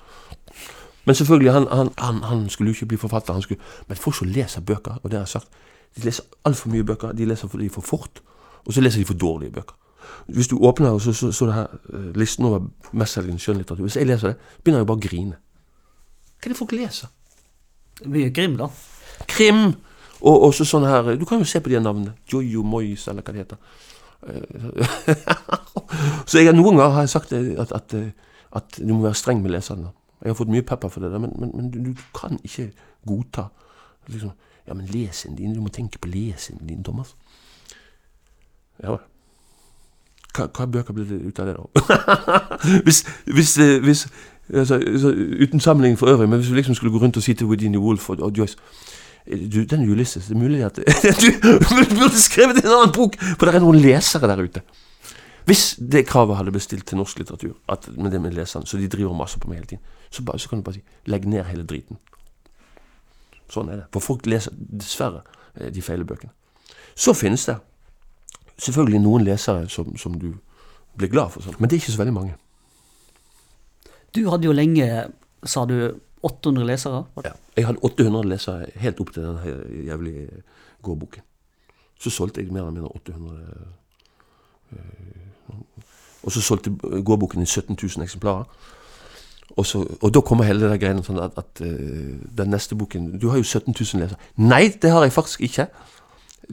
[1.08, 3.34] Men selvfølgelig, han, han, han, han skulle jo ikke bli forfatter.
[3.34, 5.48] Han skulle, men folk som leser bøker, og det har jeg sagt,
[5.96, 7.12] de leser altfor mye bøker.
[7.18, 8.22] De leser fordi for fort,
[8.66, 9.78] og så leser de for dårlige bøker.
[10.28, 14.08] Hvis du åpner, og så så, så her eh, listen over mestselgende skjønnlitteratur Hvis jeg
[14.08, 15.40] leser det, begynner jeg bare å grine.
[16.38, 17.10] Hva er det folk leser?
[18.06, 18.70] Mye krim, da.
[19.28, 19.74] Krim!
[20.22, 22.14] Og også sånne her Du kan jo se på de navnene.
[22.34, 23.58] Jojo Moyes, eller hva det heter.
[24.28, 24.88] Eh,
[26.30, 28.10] så jeg, noen ganger har jeg sagt at, at, eh,
[28.56, 29.92] at du må være streng med leserne.
[30.22, 32.72] Jeg har fått mye pepper for det, men, men, men du, du kan ikke
[33.08, 33.50] godta
[34.08, 34.34] liksom,
[34.68, 37.14] Ja, men lesen din, du må tenke på lesen din, Thomas.
[38.84, 39.06] Ja vel.
[40.36, 41.78] Hva, hva bøker blir det ut av det, da?
[42.86, 44.04] hvis, hvis, eh, hvis
[44.54, 44.82] altså,
[45.42, 47.80] Uten sammenligning for øvrig, men hvis vi liksom skulle gå rundt og si til Virginia
[47.80, 48.58] Wolf og, og Joyce
[49.28, 50.28] du, den Ulysses.
[50.30, 50.78] Det er mulig at
[51.24, 53.18] Du burde skrevet en annen bok!
[53.38, 54.64] For det er noen lesere der ute.
[55.48, 58.80] Hvis det kravet hadde blitt stilt til norsk litteratur, at, med det med leserne, så
[58.80, 61.28] de driver masse på meg hele tiden, så, bare, så kan du bare si legg
[61.28, 62.00] ned hele driten.
[63.52, 63.86] Sånn er det.
[63.96, 65.22] For folk leser dessverre
[65.56, 66.34] eh, de feile bøkene.
[67.00, 67.56] Så finnes det
[68.58, 70.34] selvfølgelig noen lesere som, som du
[70.98, 71.56] blir glad for, sånn.
[71.62, 72.36] men det er ikke så veldig mange.
[74.18, 74.88] Du hadde jo lenge,
[75.48, 75.78] sa du,
[76.28, 77.02] 800 lesere?
[77.26, 80.44] Ja, jeg hadde 800 lesere helt opp til den jævlige
[80.86, 81.26] gårdboken.
[81.98, 83.76] Så solgte jeg mer eller mindre 800
[86.28, 86.72] og så solgte
[87.06, 88.44] gårdboken i 17 000 eksemplarer.
[89.50, 93.14] Og, så, og da kommer hele den greia sånn at, at uh, den neste boken
[93.18, 94.20] Du har jo 17 000 lesere.
[94.36, 95.70] Nei, det har jeg faktisk ikke.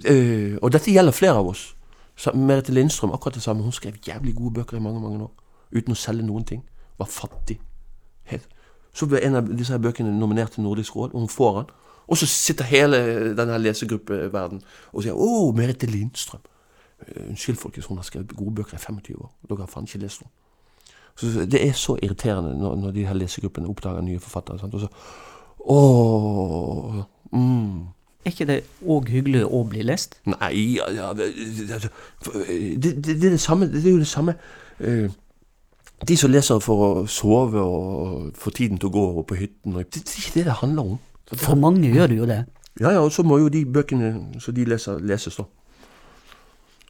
[0.06, 1.66] Uh, og dette gjelder flere av oss.
[2.38, 3.66] Merete Lindstrøm, akkurat det samme.
[3.66, 5.32] Hun skrev jævlig gode bøker i mange mange år.
[5.74, 6.62] Uten å selge noen ting.
[7.02, 7.58] Var fattig.
[8.30, 8.46] Helt.
[8.94, 11.72] Så ble en av disse her bøkene nominert til Nordisk råd, og hun får den.
[12.06, 12.98] Og så sitter hele
[13.36, 16.44] denne lesegruppeverden og sier 'Å, Merete Lindstrøm'.
[17.04, 19.30] Uh, unnskyld, folkens, hun har skrevet gode bøker i 25 år.
[19.48, 20.30] Dere har faen ikke lest henne.
[21.16, 24.58] Så det er så irriterende når, når de her lesegruppene oppdager nye forfattere.
[24.58, 24.74] Sant?
[24.74, 24.88] Og så
[25.66, 27.80] Åh, mm.
[28.24, 30.18] Er ikke det òg hyggelig å bli lest?
[30.28, 31.90] Nei, ja, ja, det, det,
[32.82, 33.68] det, det, er det samme.
[33.72, 34.34] Det er jo det samme
[34.80, 35.08] uh,
[36.02, 39.86] De som leser for å sove og få tiden til å gå på hytten Det,
[39.94, 40.98] det er ikke det det handler om.
[41.32, 42.44] For mange gjør det jo det.
[42.80, 45.46] Ja, ja, og så må jo de bøkene som de leser, leses, da.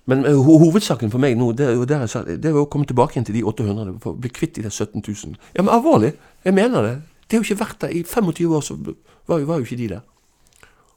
[0.06, 2.66] Men ho hovedsaken for meg nå, det er, jo der jeg sa, det er å
[2.68, 3.94] komme tilbake igjen til de 800.
[4.02, 5.36] For å bli kvitt de der 17 000.
[5.56, 6.96] Ja, men alvorlig, jeg mener det.
[7.24, 7.92] Det har jo ikke vært der.
[7.92, 8.96] I 25 år så var,
[9.28, 10.02] var jo ikke de der.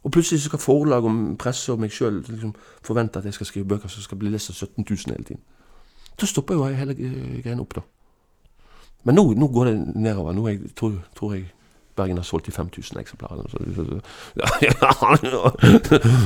[0.04, 2.54] Og plutselig skal forlag og presse og meg sjøl liksom,
[2.86, 5.44] forvente at jeg skal skrive bøker som skal bli lest av 17 000 hele tiden.
[6.20, 7.84] Da stopper jo hele greia opp, da.
[9.08, 10.36] Men nå, nå, går det nedover.
[10.36, 11.46] Nå jeg, tror, tror jeg
[11.98, 13.36] Bergen har solgt i 5000 eksemplarer.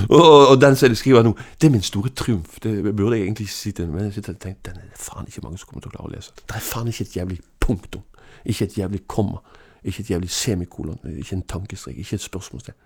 [0.09, 2.57] og, og, den som jeg skriver nå, det er min store triumf.
[2.63, 5.45] Det burde jeg egentlig si til men jeg sitter og tenker, den er faen ikke
[5.45, 6.33] mange som kommer til å klare å lese.
[6.41, 8.03] Det er faen ikke et jævlig punktum.
[8.45, 9.37] Ikke et jævlig komma.
[9.83, 10.99] Ikke et jævlig semikolon.
[11.13, 11.97] Ikke en tankestrek.
[12.01, 12.77] Ikke et spørsmålstegn.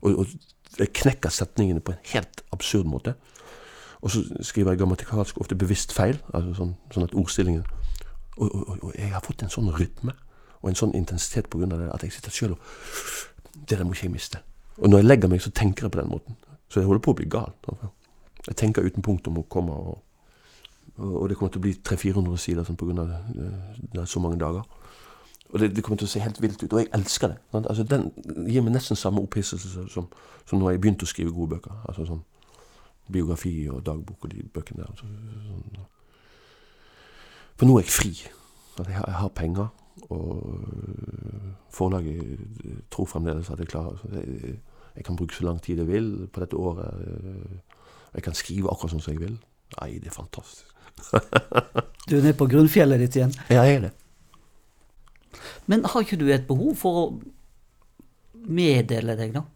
[0.00, 0.26] Og, og
[0.78, 3.14] jeg knekker setningene på en helt absurd måte.
[4.02, 7.66] Og så skriver jeg grammatikalsk ofte bevisst feil, altså sånn, sånn at ordstillingen
[8.36, 10.14] og, og, og, jeg har fått en sånn rytme
[10.62, 12.70] og en sånn intensitet av det at jeg sitter sjøl og
[13.52, 14.38] Det der må ikke jeg miste.
[14.78, 16.36] Og når jeg legger meg, så tenker jeg på den måten.
[16.72, 17.52] Så jeg holder på å bli gal.
[18.46, 19.98] Jeg tenker uten punktum og komma, og,
[20.96, 22.78] og, det kommer til å bli 300-400 sider sånn,
[23.92, 24.64] det er så mange dager.
[25.52, 26.72] Og det, det, kommer til å se helt vilt ut.
[26.72, 27.38] Og jeg elsker det.
[27.60, 28.08] Altså, den
[28.48, 30.08] gir meg nesten samme opphisselse som,
[30.48, 31.76] som når jeg begynte å skrive gode bøker.
[31.84, 32.24] Altså sånn
[33.12, 34.94] biografi og dagbok og de bøkene der.
[34.94, 35.10] Altså,
[35.50, 35.90] sånn.
[37.62, 38.08] For nå er jeg fri.
[38.18, 39.66] Jeg, har, jeg, har, penger,
[40.10, 40.64] og
[41.70, 42.40] forlaget
[42.90, 44.56] tror fremdeles at jeg klarer jeg,
[44.96, 47.06] jeg kan bruke så lang tid jeg vil på dette året.
[48.16, 49.38] Jeg kan skrive akkurat sånn som jeg vil.
[49.76, 50.74] Nei, det er fantastisk.
[52.10, 53.38] du er nede på grunnfjellet ditt igjen?
[53.46, 53.94] Ja, jeg er det.
[55.70, 57.08] Men har ikke du et behov for å
[58.42, 59.46] meddele deg, da?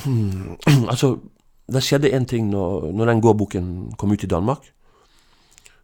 [0.00, 0.56] Hmm.
[0.94, 1.18] altså,
[1.68, 4.72] det skjedde én ting når, når den gårdboken kom ut i Danmark.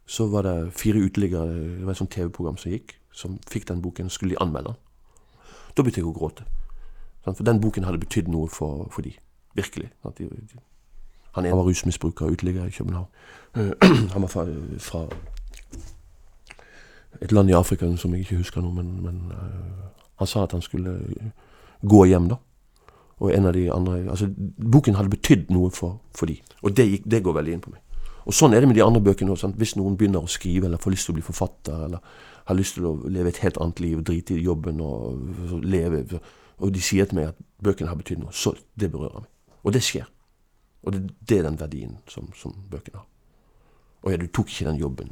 [0.07, 1.47] Så var det fire uteliggere,
[1.79, 4.81] det var et sånt TV-program som gikk, som fikk den boken, skulle de anmelde den.
[5.75, 6.47] Da begynte jeg å gråte.
[7.27, 9.11] For den boken hadde betydd noe for, for de.
[9.57, 9.89] Virkelig.
[10.17, 10.61] De, de,
[11.35, 13.05] han var rusmisbruker og uteligger i København.
[14.13, 14.45] han var fra,
[14.79, 15.05] fra
[17.21, 20.51] et land i Afrika som jeg ikke husker nå, men, men uh, han sa at
[20.51, 21.29] han skulle uh,
[21.81, 22.35] gå hjem, da.
[23.17, 24.29] Og en av de andre Altså,
[24.71, 27.73] boken hadde betydd noe for, for de, og det, gikk, det, går veldig inn på
[27.73, 27.81] meg.
[28.27, 29.55] Og sånn er det med de andre bøkene òg.
[29.55, 32.15] Hvis noen begynner å skrive, eller får lyst til å bli forfatter, eller
[32.47, 36.03] har lyst til å leve et helt annet liv, drite i jobben og leve
[36.57, 39.29] Og de sier til meg at bøkene har betydd noe, så det berører meg.
[39.61, 40.07] Og det skjer.
[40.81, 43.05] Og det, det er den verdien som, som bøkene har.
[44.01, 45.11] Og ja, du tok ikke den jobben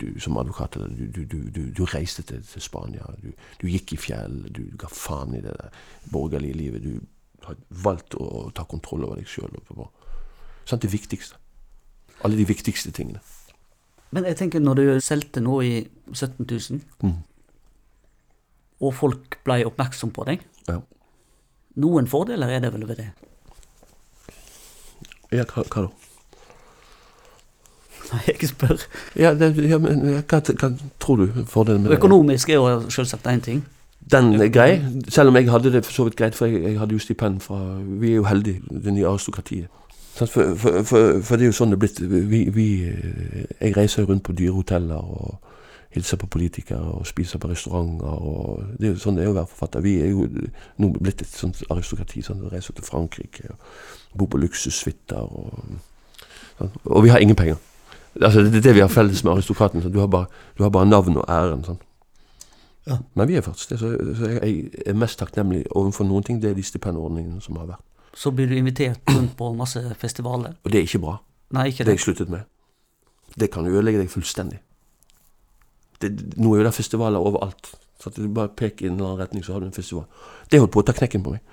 [0.00, 0.78] du, som advokat.
[0.96, 3.04] Du, du, du reiste til, til Spania.
[3.20, 4.44] Du, gikk i fjell.
[4.48, 5.76] Du, ga faen i det der
[6.12, 6.84] borgerlige livet.
[6.84, 9.58] Du har valgt å, ta kontroll over deg sjøl.
[10.70, 11.40] Det viktigste.
[12.24, 13.20] Alle de viktigste tingene.
[14.10, 15.72] Men jeg tenker, når du solgte nå i
[16.12, 17.16] 17 000, mm.
[18.80, 20.80] og folk ble oppmerksom på deg ja.
[21.82, 23.10] Noen fordeler er det vel ved det?
[25.34, 26.06] Ja, hva, hva da?
[28.06, 28.84] Nei, jeg spør.
[29.18, 30.70] Ja, det, ja men hva, hva,
[31.02, 33.64] tror du fordelen med det Økonomisk er jo selvsagt én ting.
[34.06, 34.78] Den er grei,
[35.10, 37.40] selv om jeg hadde det for så vidt greit, for jeg, jeg hadde jo stipend
[37.42, 39.66] fra Vi er jo heldige, det nye aristokratiet.
[40.16, 41.98] For, for, for, for, det er jo sånn det er blitt.
[42.00, 42.68] Vi, vi,
[43.60, 45.36] jeg reiser rundt på dyrehoteller og
[45.92, 48.06] hilser på politikere og spiser på restauranter.
[48.06, 49.84] og det er jo Sånn det er å være forfatter.
[49.84, 50.24] Vi er jo
[50.80, 52.22] nå blitt et sånt aristokrati.
[52.24, 55.20] sånn, Reiser til Frankrike og bor på luksussuiter.
[55.20, 55.76] Og,
[56.58, 56.72] sånn.
[56.84, 57.60] og vi har ingen penger.
[58.16, 59.82] Altså, det er det vi har felles med aristokraten.
[59.84, 59.92] sånn.
[59.92, 61.64] Du, har bare, du har bare navn og æren.
[61.64, 61.82] sånn.
[62.86, 63.00] Ja.
[63.14, 63.78] Men vi er faktisk det.
[63.78, 66.40] Så, så jeg, jeg er mest takknemlig overfor noen ting.
[66.40, 67.84] Det er de stipendordningene som har vært.
[68.16, 70.56] Så blir du invitert rundt på masse festivaler.
[70.64, 71.18] Og det er ikke bra.
[71.56, 72.46] Nei, ikke Det har jeg sluttet med.
[73.36, 74.62] Det kan ødelegge deg fullstendig.
[76.00, 77.74] Det, nå er jo det festivaler overalt.
[78.00, 80.04] Så at du bare peker i en eller annen retning, så har du en festival.
[80.50, 81.44] Det holdt på å ta knekken på meg.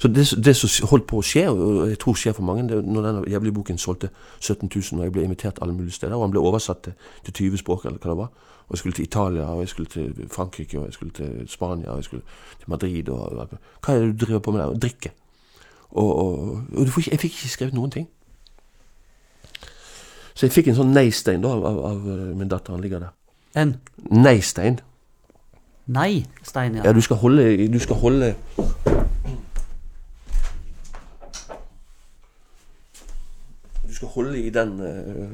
[0.00, 2.78] Så det, det som holdt på å skje, og jeg tror skjer for mange, det
[2.86, 4.08] når denne jævlige boken solgte
[4.40, 6.96] 17 000, og jeg ble invitert alle mulige steder, og han ble oversatt til,
[7.26, 8.30] til 20 språk, eller hva det var.
[8.70, 11.90] Og jeg skulle til Italia, og jeg skulle til Frankrike, og jeg skulle til Spania,
[11.92, 12.22] og jeg skulle
[12.62, 14.80] til Madrid, og Hva er det du driver på med der?
[14.86, 15.12] Drikke.
[15.92, 18.08] Og, og, og ikke, jeg fikk ikke skrevet noen ting.
[20.34, 22.72] Så jeg fikk en sånn nei-stein da av, av, eh, min datter.
[22.76, 23.16] Han ligger der.
[23.58, 23.74] En
[24.10, 24.78] Nei-stein.
[25.86, 26.84] nei, Stein, ja.
[26.86, 28.34] Ja, du skal holde Du skal holde
[33.88, 35.32] Du skal holde i den eh,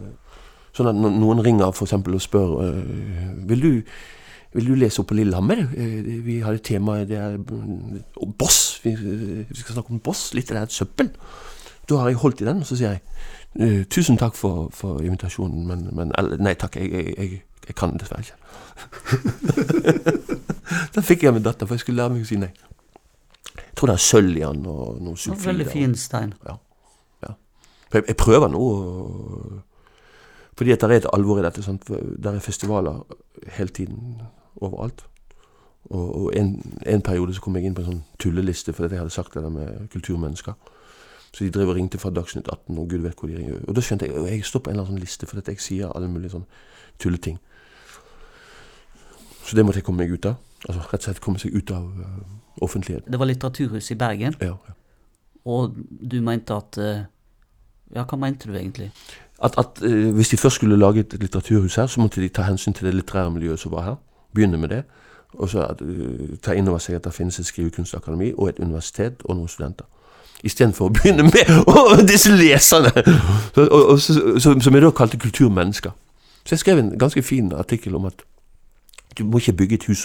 [0.72, 2.80] Sånn at noen ringer for eksempel og spør eh,
[3.52, 3.70] Vil du
[4.56, 5.60] vil du lese opp på Lillehammer?
[5.76, 8.80] Eh, Vi har et tema det er eh, Boss.
[8.84, 8.94] Vi,
[9.54, 10.30] skal snakke om boss.
[10.34, 11.10] Litt det her søppel.
[11.86, 13.02] Da har jeg holdt i den, og så sier jeg
[13.62, 17.94] eh, tusen takk for, for invitasjonen, men, men nei takk, jeg, jeg, jeg, jeg kan
[18.00, 18.38] dessverre ikke.
[20.96, 22.50] da fikk jeg min datter, for jeg skulle lære meg å si nei.
[23.56, 25.46] Jeg tror det er sølv i den, og noe sulfid.
[25.50, 26.34] Veldig fin stein.
[26.48, 26.56] Ja,
[27.94, 29.60] jeg, jeg prøver nå å-
[30.58, 31.62] Fordi at det er et alvor i dette.
[31.62, 31.84] Sant?
[31.86, 33.02] Der er festivaler
[33.58, 34.16] hele tiden
[34.60, 35.04] overalt.
[35.90, 39.04] Og, og en, en periode så kom jeg inn på en sånn tulleliste fordi jeg
[39.04, 40.56] hadde sagt det der med kulturmennesker.
[41.36, 43.58] Så de drev og ringte fra Dagsnytt 18, og gud vet hvor de ringer.
[43.68, 45.60] Og da skjønte jeg og jeg står på en eller annen sånn liste fordi jeg
[45.62, 46.46] sier alle mulige sånn
[47.02, 47.36] tulleting.
[49.46, 50.38] Så det måtte jeg komme meg ut av.
[50.66, 53.12] Altså rett og slett komme seg ut av uh, offentligheten.
[53.12, 54.74] Det var Litteraturhuset i Bergen, Ja, ja.
[55.44, 57.04] og du mente at eh,
[57.94, 58.90] Ja, hva mente du egentlig?
[59.38, 62.42] at, at uh, hvis de først skulle lage et litteraturhus her, så måtte de ta
[62.48, 63.96] hensyn til det litterære miljøet som var her.
[64.36, 64.84] Begynne med det.
[65.40, 69.24] Og så eh, ta inn over seg at det finnes et skrivekunstakademi og et universitet
[69.24, 69.88] og noen studenter.
[70.44, 72.92] Istedenfor å begynne med oh, disse leserne!
[73.54, 75.94] Så, og, og, så, så, som jeg da kalte kulturmennesker.
[76.44, 78.22] Så jeg skrev en ganske fin artikkel om at
[79.18, 80.04] du må ikke bygge et hus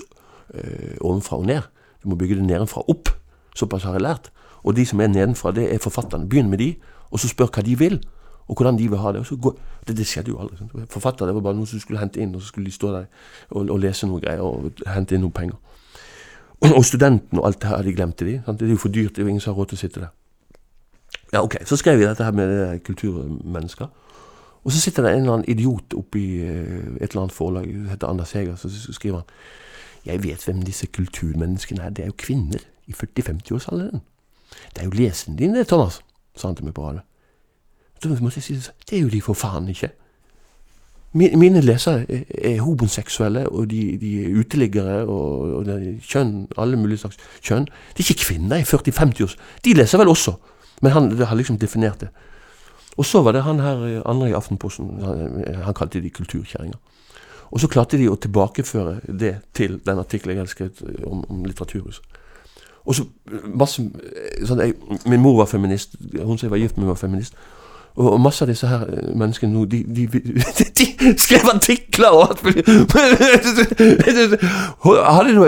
[0.55, 1.67] uh, ovenfra og ned.
[2.03, 3.11] Du må bygge det nedenfra og opp.
[3.55, 4.32] Såpass har jeg lært.
[4.63, 6.29] Og de som er nedenfra, det er forfatterne.
[6.29, 6.73] Begynn med de,
[7.11, 7.99] og så spør hva de vil
[8.51, 9.19] og hvordan de vil ha det.
[9.23, 9.53] Og så gå,
[9.87, 10.57] det, det skjedde jo aldri.
[10.59, 10.73] Sant?
[10.91, 13.05] Forfatter det var bare noe som skulle hente inn, og så skulle de stå der
[13.49, 15.55] og, og lese noe greier og hente inn noen penger.
[16.59, 18.35] Og, og studentene og alt det her, de glemte de.
[18.45, 18.59] Sant?
[18.59, 20.03] Det er jo for dyrt, det er jo ingen som har råd til å sitte
[20.03, 20.11] der.
[21.31, 23.87] Ja, ok, Så skrev vi dette her med det kulturmennesker.
[24.63, 27.89] Og så sitter det en eller annen idiot oppi eh, et eller annet forlag, det
[27.89, 29.25] heter Anders Heger, så skriver han
[30.05, 34.03] Jeg vet hvem disse kulturmenneskene er, det er jo kvinner i 40-50-årsalderen.
[34.75, 36.01] Det er jo lesen din det, Thomas,
[36.35, 37.01] sa han til meg på radio.
[38.01, 38.55] Så måtte jeg si
[38.89, 39.91] det er jo de for faen ikke.
[41.13, 42.23] Mine lesere er,
[42.53, 47.67] er homoseksuelle, og de, de er uteliggere, og, og de, kjønn, alle mulige slags kjønn.
[47.67, 49.35] Det er ikke kvinner i 40-50 års.
[49.65, 50.37] De leser vel også,
[50.81, 52.09] men han har liksom definert det.
[52.97, 56.79] Og så var det han her eh, andre i Aftenposten, han, han kalte de kulturkjerringer.
[57.51, 61.43] Og så klarte de å tilbakeføre det til den artikkelen jeg hadde skrevet om, om
[61.43, 62.19] litteraturhuset.
[62.81, 63.03] Og så
[63.53, 63.83] masse
[64.47, 64.73] sånn, jeg,
[65.05, 67.35] Min mor var feminist, hun som jeg var gift med, var feminist.
[67.95, 70.19] Og, masse av disse her eh, menneskene nå, de, de, de,
[70.79, 72.63] de skrev artikler og alt mulig.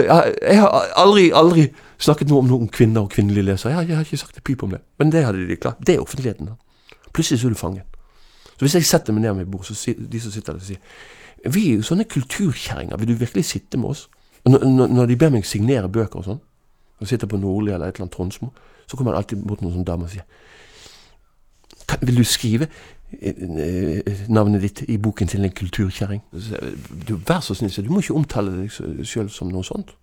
[0.04, 1.68] Jeg, har aldri, aldri
[2.04, 3.72] snakket noe om noen kvinner og kvinnelige lesere.
[3.72, 4.82] Jeg, har- jeg har ikke sagt et pip om det.
[5.00, 5.80] Men det hadde de klart.
[5.88, 6.46] Det er offentligheten.
[6.52, 6.98] da.
[7.14, 7.84] Plutselig så er du fanget.
[8.54, 10.60] Så hvis jeg setter meg ned ved bordet, bord, så sier de som sitter der,
[10.68, 12.98] sier Vi er jo sånne kulturkjerringer.
[12.98, 14.10] Vil du virkelig sitte med oss?
[14.46, 16.40] Og når, de ber meg signere bøker og sånn,
[17.00, 18.50] og sitter på Nordli eller et eller annet Tronsmo,
[18.88, 20.24] så kommer det alltid bort noen sånne damer og sier
[22.02, 22.68] Vil du skrive
[23.22, 26.22] eh, eh, navnet ditt i boken til en kulturkjerring?
[27.28, 29.96] Vær så snill, du må ikke omtale deg sjøl som noe sånt.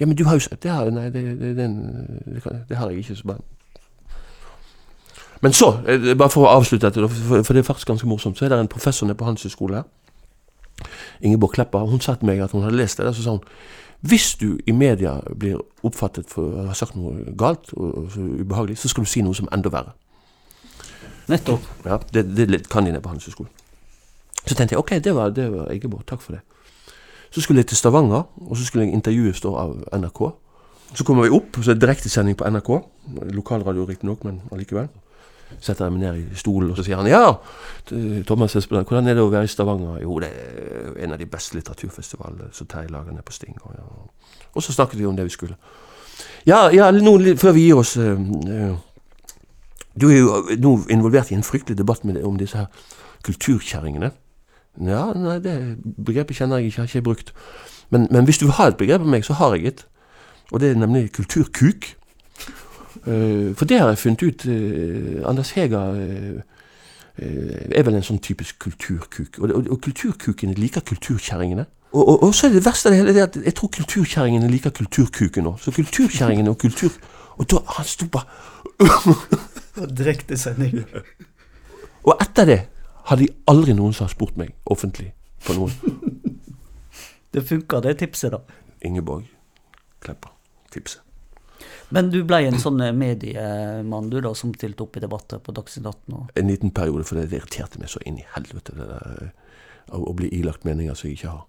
[0.00, 1.80] Ja, men du har jo sagt det, har, nei, det, det, den,
[2.24, 3.16] det, det har jeg ikke.
[3.16, 3.42] Så bare
[5.40, 8.44] men så, eh, bare for å avslutte dette, for, det er faktisk ganske morsomt, så
[8.44, 9.86] er det en professor nede på Handelshøyskolen her,
[11.20, 13.44] Ingeborg Kleppa, hun sa til meg at hun hadde lest det, og så sa hun
[14.00, 18.88] hvis du i media blir oppfattet for å ha sagt noe galt og, ubehagelig, så
[18.88, 19.92] skal du si noe som er enda verre.
[21.30, 21.66] Nettopp.
[21.86, 23.52] Ja, det, det kan de nede på Handelshøyskolen.
[24.46, 26.40] Så tenkte jeg ok, det var, det var Ingeborg, takk for det.
[27.30, 30.22] Så skulle jeg til Stavanger, og så skulle jeg intervjues da av NRK.
[30.94, 32.70] Så kommer vi opp, så er det direktesending på NRK.
[33.36, 34.88] Lokalradio riktignok, men allikevel.
[35.60, 37.32] setter jeg meg ned i stolen, og så sier han ja,
[38.26, 39.96] Thomas Espeland, hvordan er det å være i Stavanger?
[40.02, 43.56] Jo, det er en av de beste litteraturfestivalene som Terje lager nede på Sting.
[43.62, 44.44] Og, ja.
[44.54, 45.58] og så snakket vi om det vi skulle.
[46.46, 48.76] Ja, ja nå, før vi gir oss eh, eh,
[49.98, 52.66] Du er jo nå involvert i en fryktelig debatt med, om disse her
[53.26, 54.12] kulturkjerringene.
[54.86, 57.32] Ja, nei, det begrepet kjenner jeg ikke, har ikke brukt.
[57.90, 59.86] Men, men hvis du vil ha et begrep om meg, så har jeg et.
[60.52, 61.90] Og det er nemlig kulturkuk.
[63.06, 64.46] Uh, for det har jeg funnet ut.
[64.46, 66.40] Uh, Anders Heger uh,
[67.20, 69.40] er vel en sånn typisk kulturkuk.
[69.42, 71.66] Og, og, og kulturkukene liker kulturkjerringene.
[71.90, 74.50] Og, og, og så er det verste av det hele det at jeg tror kulturkjerringene
[74.50, 75.58] liker kulturkuken òg.
[75.62, 76.94] Så kulturkjerringene og kultur...
[77.40, 78.26] Og da han sto bare
[80.00, 80.82] Direkte sending.
[82.06, 82.60] Og etter det
[83.10, 85.12] hadde jeg aldri noen som har spurt meg offentlig
[85.46, 85.74] på noen.
[87.30, 88.40] Det funker, det tipset, da.
[88.82, 89.28] Ingeborg
[90.02, 90.32] Klepper.
[90.74, 91.04] Tipset.
[91.94, 95.54] Men du ble en sånn eh, mediemann, du da, som stilte opp i debatter på
[95.54, 96.16] Dagsnytt 18?
[96.16, 96.32] Og...
[96.38, 100.14] En liten periode, for det irriterte meg så inn i helvete det der, eh, å,
[100.18, 101.46] bli ilagt meninger som jeg ikke har.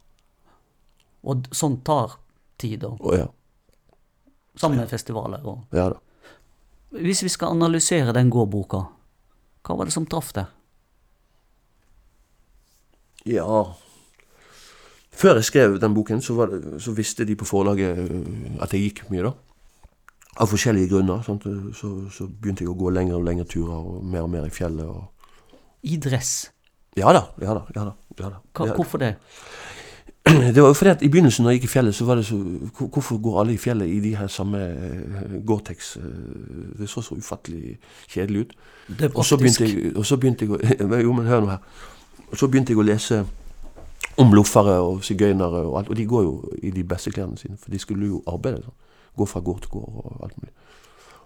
[1.33, 2.17] Og sånt tar
[2.61, 2.93] tid, da.
[2.93, 3.29] Å, ja,
[4.61, 6.01] Sammen med festivaler og ja da.
[6.91, 8.81] Hvis vi skal analysere den gårdboka,
[9.63, 10.49] hva var det som traff deg?
[13.29, 13.45] Ja
[15.11, 18.73] Før jeg skrev den boken, så, var det, så visste de på forlaget øh, at
[18.73, 19.33] jeg gikk mye, da.
[20.41, 21.21] Av forskjellige grunner.
[21.21, 21.43] Sant?
[21.77, 24.53] Så, så begynte jeg å gå lengre og lengre turer, og mer og mer i
[24.55, 24.87] fjellet.
[24.87, 25.51] Og...
[25.83, 26.49] I dress.
[26.97, 27.65] Ja da, ja da.
[27.75, 28.39] ja da, ja da.
[28.57, 29.11] Hva, Hvorfor det?
[30.55, 32.25] Det var jo fordi at I begynnelsen når jeg gikk i fjellet, så var det
[32.25, 32.37] så
[32.79, 35.97] Hvorfor går alle i fjellet i de her samme eh, Gore-Tex?
[35.97, 36.03] eh,
[36.79, 37.77] Det så så ufattelig
[38.07, 38.53] kjedelig ut.
[38.87, 41.57] Det er Og så begynte jeg, og så begynte jeg Jo, men hør nå her.
[42.31, 43.25] Og så begynte jeg å lese
[44.17, 45.89] om loffere og sigøynere og alt.
[45.89, 48.63] Og de går jo i de beste klærne sine, for de skulle jo arbeide.
[48.63, 48.77] Sånn.
[49.17, 50.53] Gå fra gård til gård og alt mulig.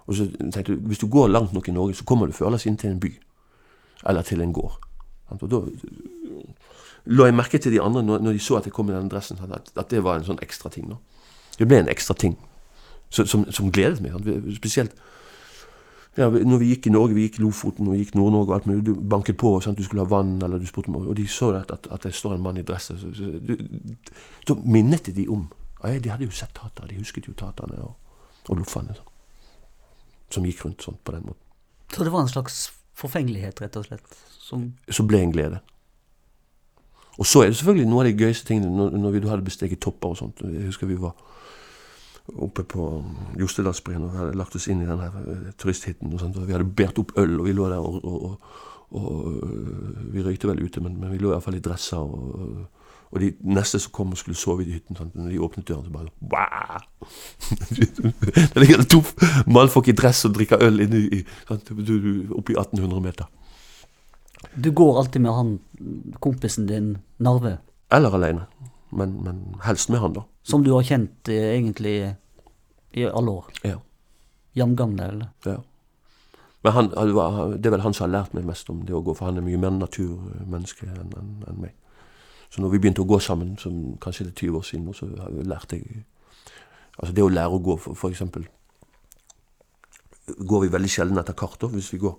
[0.06, 2.48] Og så tenkte jeg, hvis du går langt nok i Norge, så kommer du før
[2.48, 3.12] eller siden til en by.
[4.10, 4.80] Eller til en gård.
[5.30, 5.62] Og da
[7.06, 9.10] la jeg merke til de andre når, når de så at jeg kom i den
[9.12, 10.90] dressen, at, at det var en sånn ekstra ting.
[10.90, 10.98] Da.
[11.60, 12.38] Det ble en ekstra ting
[13.14, 14.16] så, som, som gledet meg.
[14.58, 14.96] Spesielt
[16.16, 18.56] ja, når vi gikk i Norge, vi gikk i Lofoten, og vi gikk Nord-Norge og
[18.56, 18.84] alt mulig.
[18.88, 19.76] Du banket på, sant?
[19.76, 22.14] du skulle ha vann, eller du spurte meg, Og de så at, at, at det
[22.16, 22.88] står en mann i dress.
[22.94, 23.58] Så, så, så,
[24.48, 25.50] så minnet de om
[25.84, 26.88] ja, De hadde jo sett tatere.
[26.94, 27.98] De husket jo taterne og,
[28.48, 28.96] og loffene.
[28.96, 29.12] Sånn.
[30.38, 31.44] Som gikk rundt sånn på den måten.
[31.92, 32.64] Så det var en slags
[32.96, 34.16] forfengelighet, rett og slett?
[34.40, 35.60] Som Så ble en glede.
[37.18, 39.82] Og så er det selvfølgelig noe av de gøyeste tingene når, når vi hadde besteget
[39.84, 40.44] topper og sånt.
[40.44, 41.16] Jeg husker vi var
[42.42, 42.86] oppe på
[43.40, 46.14] Jostedalsbreen og hadde lagt oss inn i den her turisthytten.
[46.14, 48.40] Og, og vi hadde båret opp øl, og vi lå der og, og, og,
[49.02, 51.98] og øh, Vi røykte vel ute, men, men vi lå iallfall i dresser.
[51.98, 52.66] Og,
[53.12, 55.86] og de neste som kom og skulle sove i hytten, sånn, når de åpnet døren,
[55.86, 56.82] så bare wow!
[58.54, 59.00] Der ligger det to
[59.48, 61.70] mannfolk i dress og drikker øl inne i, sant?
[61.70, 63.30] Du, du, oppe i 1800 meter.
[64.54, 65.60] Du går alltid med han
[66.20, 67.58] kompisen din, Narve,
[67.92, 68.46] Eller alene.
[68.90, 70.24] Men, men helst med han, da.
[70.44, 72.16] som du har kjent eh, egentlig
[72.96, 73.46] i alle år.
[73.64, 73.80] Ja.
[74.56, 75.28] Jamgamle, eller?
[75.46, 75.58] ja.
[76.66, 79.14] Men han, det er vel han som har lært meg mest om det å gå,
[79.14, 81.76] for han er mye mer naturmenneske enn en, en meg.
[82.50, 85.10] Så når vi begynte å gå sammen, som kanskje det er 20 år siden, så
[85.46, 86.06] lærte jeg
[86.96, 88.46] Altså det å lære å gå, for, for eksempel
[90.26, 92.16] Går vi veldig sjelden etter kart, da, hvis vi går.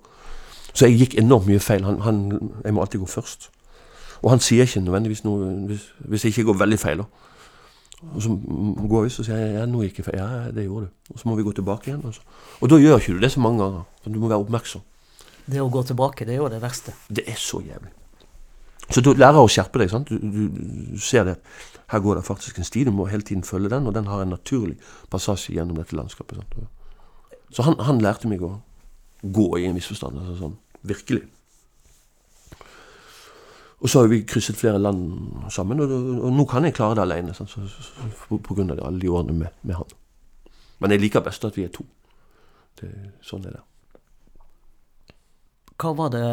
[0.77, 1.85] Så jeg gikk enormt mye feil.
[1.89, 2.19] Han, han,
[2.65, 3.49] jeg må alltid gå først.
[4.23, 7.05] Og han sier ikke nødvendigvis noe hvis, hvis jeg ikke går veldig feil.
[8.13, 8.33] Og så
[8.89, 10.19] går vi, så sier jeg ja, nå gikk jeg feil.
[10.21, 11.15] Ja, det gjorde du.
[11.15, 12.05] Og så må vi gå tilbake igjen.
[12.05, 12.19] Og,
[12.61, 13.87] og da gjør ikke du det så mange ganger.
[14.05, 14.85] Så du må være oppmerksom.
[15.47, 16.93] Det å gå tilbake, det er jo det verste.
[17.09, 17.93] Det er så jævlig.
[18.91, 19.91] Så du lærer å skjerpe deg.
[19.91, 20.11] sant?
[20.11, 20.61] Du, du,
[20.95, 21.37] du ser det.
[21.91, 22.85] Her går det faktisk en sti.
[22.87, 24.77] Du må hele tiden følge den, og den har en naturlig
[25.11, 26.39] passasje gjennom dette landskapet.
[26.39, 26.59] sant?
[27.55, 28.57] Så han, han lærte meg å
[29.23, 30.19] gå i en viss forstand.
[30.21, 30.57] Altså sånn,
[30.89, 31.23] virkelig.
[33.85, 35.91] Og så har vi krysset flere land sammen, og,
[36.25, 37.35] og nå kan jeg klare det alene.
[37.37, 39.93] Sånn, Så, så, så, på, grunn av alle de årene med, med han.
[40.81, 41.85] Men jeg liker best at vi er to.
[42.81, 42.89] Det,
[43.25, 43.63] sånn er det.
[45.77, 46.25] Hva var det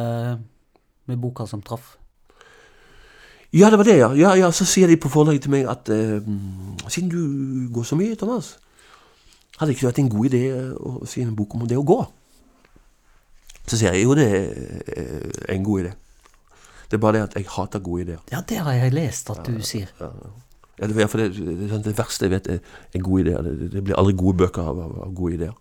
[1.12, 1.98] med boka som traff?
[3.54, 4.10] Ja, det var det, ja.
[4.18, 6.24] ja, ja så sier de på forlaget til meg at eh,
[6.88, 8.56] siden du går så mye, Thomas,
[9.60, 10.44] hadde det ikke vært en god idé
[10.74, 12.00] å si en bok om det å gå?
[13.68, 15.94] Så sier jeg jo det er en god idé.
[16.92, 18.20] Det er bare det at jeg hater gode ideer.
[18.32, 19.90] Ja, det har jeg lest at du sier.
[20.00, 20.12] Ja,
[20.82, 21.32] ja, ja for det,
[21.86, 23.42] det, verste jeg vet, er, gode ideer.
[23.42, 25.56] Det, det blir aldri gode bøker av, av, av gode ideer.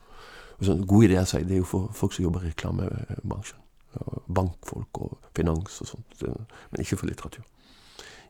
[0.63, 3.59] Sånn, gode ideer sier det er jo for folk som jobber i reklamebransjen.
[4.33, 6.27] Bankfolk og finans og sånt.
[6.27, 7.47] Men ikke for litteratur.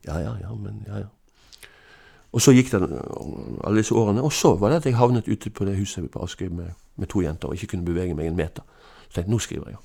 [0.07, 1.11] Ja, ja, ja, men ja, ja.
[2.33, 4.23] Og så gikk det alle disse årene.
[4.25, 7.11] Og så var det at jeg havnet ute på det huset på Askøy med, med
[7.13, 8.65] to jenter og ikke kunne bevege meg en meter.
[9.13, 9.81] Så tenkte jeg nå skriver jeg.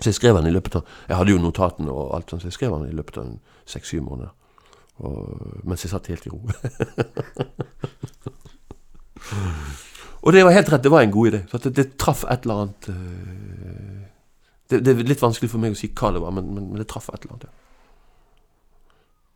[0.00, 2.50] Så jeg skrev den i løpet av Jeg hadde jo notatene og alt sånt, så
[2.50, 3.26] jeg skrev den i løpet av
[3.70, 4.32] seks-syv måneder.
[5.06, 6.40] Og, mens jeg satt helt i ro.
[10.22, 11.40] og det var helt rett, det var en god idé.
[11.50, 14.02] Så det, det traff et eller annet uh,
[14.70, 16.82] det, det, er litt vanskelig for meg å si hva det var, men, men, men
[16.82, 17.46] det traff et eller annet.
[17.46, 17.54] Ja.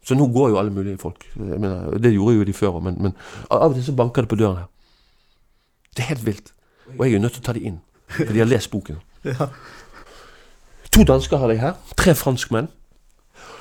[0.06, 1.24] Så nå går jo alle mulige folk.
[1.34, 3.16] Mener, det gjorde jo de før òg, men, men,
[3.50, 4.68] av og til så banker det på døren her.
[5.96, 6.52] Det er helt vilt.
[6.94, 7.80] Og jeg er jo nødt til å ta de inn,
[8.12, 9.00] for de har lest boken.
[9.36, 9.48] Ja.
[10.94, 11.72] To dansker har jeg her.
[11.98, 12.68] Tre franskmenn.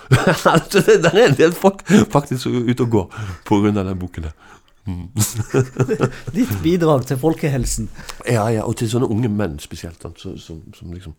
[0.71, 1.81] det er en del folk
[2.13, 3.15] faktisk ute og går
[3.47, 3.71] pga.
[3.71, 4.27] den boken.
[4.85, 5.07] Mm.
[6.35, 7.89] Ditt bidrag til folkehelsen.
[8.27, 10.05] Ja, ja, og til sånne unge menn spesielt.
[10.17, 11.15] Som, som, som liksom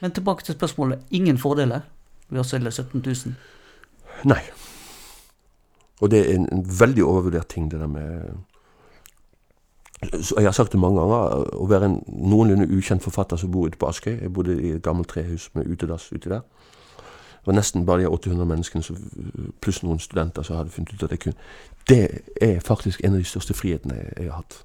[0.00, 1.00] Men tilbake til spørsmålet.
[1.10, 1.80] Ingen fordeler
[2.28, 3.34] ved å selge 17 000?
[4.28, 4.42] Nei.
[6.00, 8.30] Og det er en, en veldig overvurdert ting, det der med
[10.02, 11.44] Jeg har sagt det mange ganger.
[11.60, 14.82] Å være en noenlunde ukjent forfatter som bor ute på Askøy Jeg bodde i et
[14.82, 16.40] gammelt trehus med utedass uti der.
[17.40, 18.96] Det var nesten bare de 800 menneskene
[19.60, 21.46] pluss noen studenter som hadde funnet ut at jeg kunne.
[21.88, 22.00] Det
[22.40, 24.58] er faktisk en av de største frihetene jeg, jeg har hatt.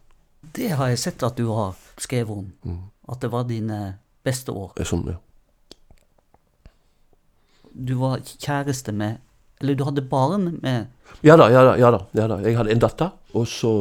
[0.56, 2.50] Det har jeg sett at du har skrevet om.
[2.64, 2.82] Mm.
[3.12, 3.80] At det var dine
[4.24, 4.76] beste år.
[4.84, 5.20] Sånn, ja.
[7.76, 9.24] Du var kjæreste med
[9.62, 10.88] Eller du hadde barn med
[11.24, 11.76] Ja da, ja da.
[11.80, 12.38] ja da, ja da.
[12.44, 13.72] Jeg hadde en datter, og så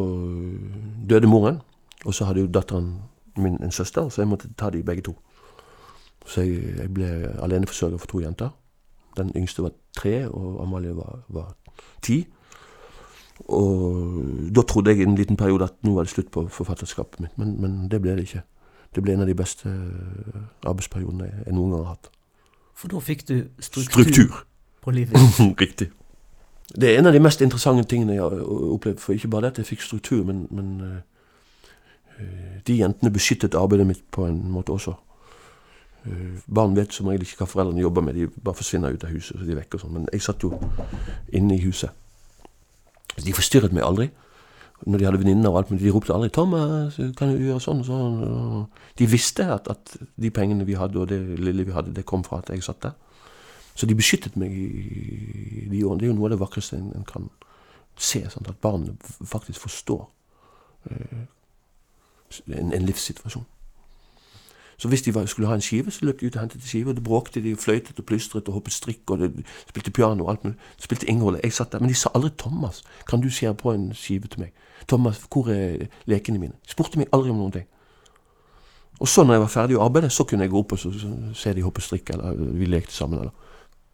[1.09, 1.61] døde moren.
[2.05, 2.99] Og så hadde jo datteren
[3.37, 5.17] min en søster, så jeg måtte ta de begge to.
[6.27, 7.09] Så jeg, jeg ble
[7.43, 8.53] aleneforsørger for to jenter.
[9.17, 11.55] Den yngste var tre, og Amalie var, var
[12.03, 12.25] ti.
[13.51, 14.23] Og
[14.55, 17.39] da trodde jeg i en liten periode at nå var det slutt på forfatterskapet mitt,
[17.39, 18.45] men, men det ble det ikke.
[18.95, 19.71] Det ble en av de beste
[20.63, 22.11] arbeidsperiodene jeg, jeg noen gang har hatt.
[22.79, 24.45] For da fikk du struktur, Struktur.
[24.85, 25.17] På livet.
[25.65, 25.91] Riktig.
[26.81, 29.01] Det er en av de mest interessante tingene jeg har opplevd.
[29.01, 33.87] For ikke bare det at jeg fikk struktur, men, men uh, de jentene beskyttet arbeidet
[33.87, 34.97] mitt på en måte også.
[36.05, 38.19] Uh, barn vet som regel ikke hva foreldrene jobber med.
[38.19, 39.39] De bare forsvinner ut av huset.
[39.39, 39.97] så de er vekk og sånn.
[39.99, 40.53] Men jeg satt jo
[41.33, 41.95] inne i huset.
[43.15, 44.11] De forstyrret meg aldri.
[44.85, 47.81] Når de hadde venninner og alt, men de ropte aldri 'Thomas, kan du gjøre sånn
[47.81, 48.67] og sånn?'
[48.99, 52.25] De visste at, at de pengene vi hadde, og det lille vi hadde, det kom
[52.27, 52.93] fra at jeg satt der.
[53.75, 56.01] Så de beskyttet meg i de årene.
[56.01, 57.27] Det er jo noe av det vakreste en, en kan
[57.97, 58.23] se.
[58.31, 58.49] Sant?
[58.49, 60.05] at barnet faktisk forstår
[60.91, 61.25] eh,
[62.47, 63.47] en, en, livssituasjon.
[64.77, 66.69] Så hvis de var, skulle ha en skive, så løp de ut og hentet en
[66.69, 66.91] skive.
[66.91, 69.33] Og det bråkte de fløytet og plystret og hoppet strikk og det,
[69.69, 70.59] spilte piano og alt mulig.
[70.79, 71.41] Spilte ingen rolle.
[71.43, 71.81] Jeg satt der.
[71.81, 74.53] Men de sa aldri 'Thomas, kan du skjære på en skive til meg?'
[74.89, 77.67] 'Thomas, hvor er lekene mine?' De spurte meg aldri om noen ting.
[79.01, 80.93] Og så når jeg var ferdig å arbeide, så kunne jeg gå opp og så,
[80.99, 83.19] så, se de hoppe strikk, eller vi lekte sammen.
[83.19, 83.33] eller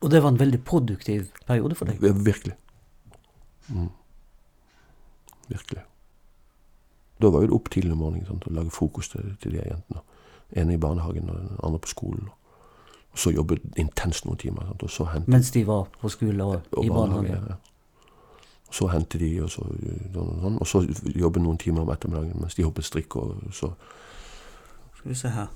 [0.00, 2.02] og det var en veldig produktiv periode for deg?
[2.02, 2.54] Ja, virkelig.
[3.68, 3.90] Mm.
[5.48, 5.82] Virkelig.
[7.22, 9.64] Da var jo det opp tidlig om morgenen sant, å lage frokost til, til de
[9.64, 10.04] jentene.
[10.56, 12.30] En i barnehagen og den andre på skolen.
[13.12, 14.70] Og så jobbet intenst noen timer.
[14.70, 17.50] Sant, og Mens de var på skole og, og i barnehagen?
[17.50, 17.58] Ja.
[18.70, 19.66] Og så hentet de, og så,
[20.14, 20.84] sånn, og så
[21.18, 23.16] jobbet noen timer om ettermiddagen mens de hoppet strikk.
[23.16, 23.72] og så...
[24.96, 25.50] Skal vi se her.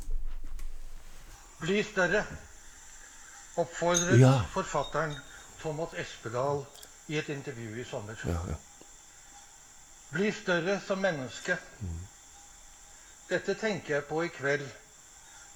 [1.63, 2.25] Bli større
[3.57, 4.33] oppfordret Ja.
[4.53, 5.15] forfatteren
[5.63, 6.65] Thomas Espedal
[7.09, 8.15] i et intervju i sommer.
[8.27, 8.55] Ja, ja.
[10.13, 11.57] Bli større som menneske.
[13.31, 14.67] Dette tenker jeg på i kveld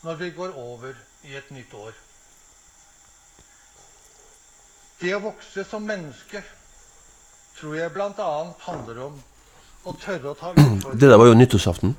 [0.03, 0.95] når vi går over
[1.25, 1.93] i et nytt år.
[5.01, 6.43] Det å vokse som menneske
[7.59, 8.29] tror jeg bl.a.
[8.67, 9.21] handler om
[9.87, 10.53] å tørre å ta
[11.01, 11.97] Det der var jo nyttårsaften.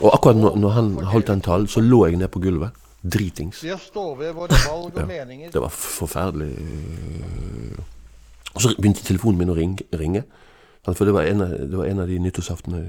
[0.00, 2.70] Og akkurat når, når han holdt den talen, så lå jeg ned på gulvet.
[3.12, 3.60] Dritings.
[3.62, 6.50] Det å stå ved våre valg og Ja, meninger Det var forferdelig.
[8.54, 10.24] Og så begynte telefonen min å ringe.
[10.86, 12.80] For det var, en av, var en av de nyttårsaftene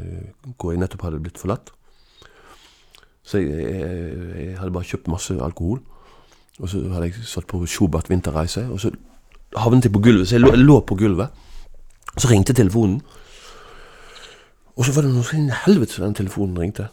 [0.58, 1.72] hvor jeg nettopp hadde blitt forlatt.
[3.28, 5.82] Så jeg, jeg, jeg hadde bare kjøpt masse alkohol.
[6.62, 8.68] Og så hadde jeg satt på Schubert vinterreise.
[8.72, 8.94] Og så
[9.58, 10.30] havnet jeg på gulvet.
[10.30, 11.34] Så jeg lå, jeg lå på gulvet.
[12.18, 13.02] Så ringte telefonen.
[14.78, 16.88] Og så var det noe sånn helvete den telefonen ringte.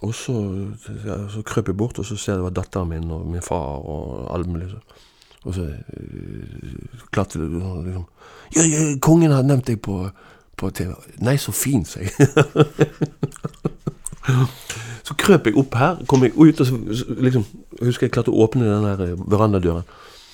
[0.00, 0.32] Og så,
[1.04, 3.44] ja, så krøp jeg bort, og så ser jeg det var datteren min og min
[3.44, 4.80] far og alle mulige.
[5.44, 8.04] Og så uh, klarte det liksom
[8.56, 10.10] ja, ja, 'Kongen har nevnt deg på,
[10.56, 12.10] på TV.' 'Nei, så fin', sa jeg.
[15.06, 16.78] så krøp jeg opp her, kom jeg ut, og så
[17.08, 17.44] liksom,
[17.82, 19.86] husker jeg klarte å åpne den der eh, verandadøren.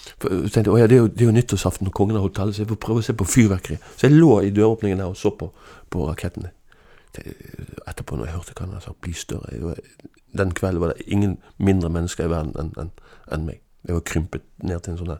[0.06, 2.56] Så tenkte jeg, ja, det er jo, det er jo nyttårsaften, og kongen har hotellet,
[2.56, 3.76] så jeg får prøve å se på fyrverkeri.
[3.96, 5.50] Så jeg lå i døråpningen her og så på,
[5.90, 6.54] på rakettene.
[7.86, 9.78] Etterpå, når jeg hørte hva han sa, 'bli større' jeg, var,
[10.36, 12.90] Den kvelden var det ingen mindre mennesker i verden enn en,
[13.32, 13.60] en meg.
[13.86, 15.18] Jeg var krympet ned til en sånn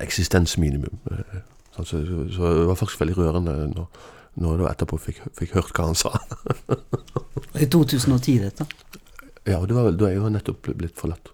[0.00, 0.98] eksistensminimum.
[1.10, 1.40] eh,
[1.76, 1.98] Så, så,
[2.34, 3.86] så det var faktisk veldig rørende når,
[4.34, 6.10] når jeg etterpå fikk, fikk hørt hva han sa.
[7.54, 8.66] I 2010, dette.
[9.46, 11.30] Ja, det var vel da jeg var nettopp blitt forlatt.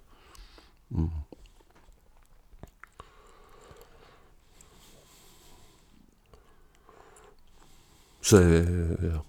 [0.93, 1.09] Mm.
[8.25, 9.20] Så eh, ja.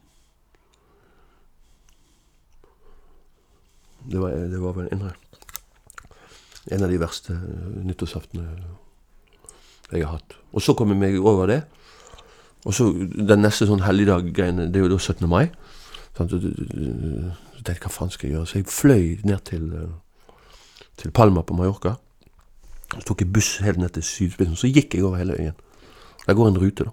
[4.05, 5.07] Det var, det var vel en,
[6.71, 7.33] en av de verste
[7.81, 8.45] nyttårsaftene
[9.91, 10.35] jeg har hatt.
[10.53, 11.63] Og så kom jeg meg over det.
[12.65, 15.27] Og så den neste sånn helligdag-greiene, det er jo da 17.
[15.29, 15.49] mai.
[16.17, 18.47] Sånn, øh, Så tenkte jeg, hva faen skal jeg gjøre?
[18.49, 20.35] Så jeg fløy ned til, øh,
[20.97, 21.95] til Palma på Mallorca.
[22.93, 24.55] Så tok jeg buss helt ned til sydspissen.
[24.55, 25.57] Så gikk jeg over hele øyen.
[26.27, 26.91] Der går en rute, da.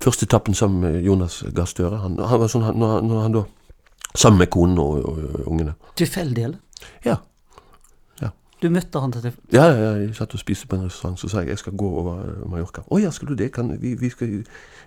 [0.00, 1.98] Første etappen sammen med Jonas Gahr Støre.
[2.04, 3.44] Han, han var sånn, han, når, han- da
[4.18, 5.76] Sammen med konen og, og, og ungene.
[5.96, 6.58] Tilfeldig, eller?
[7.06, 7.20] Ja.
[8.60, 11.30] Du møtte han til Ja, ja, ja, jeg satt og spiste på en restaurant, så
[11.32, 12.82] sa jeg jeg skal gå over eh, Mallorca.
[12.92, 13.46] Å ja, skal du det?
[13.54, 14.34] Kan, vi, vi skal,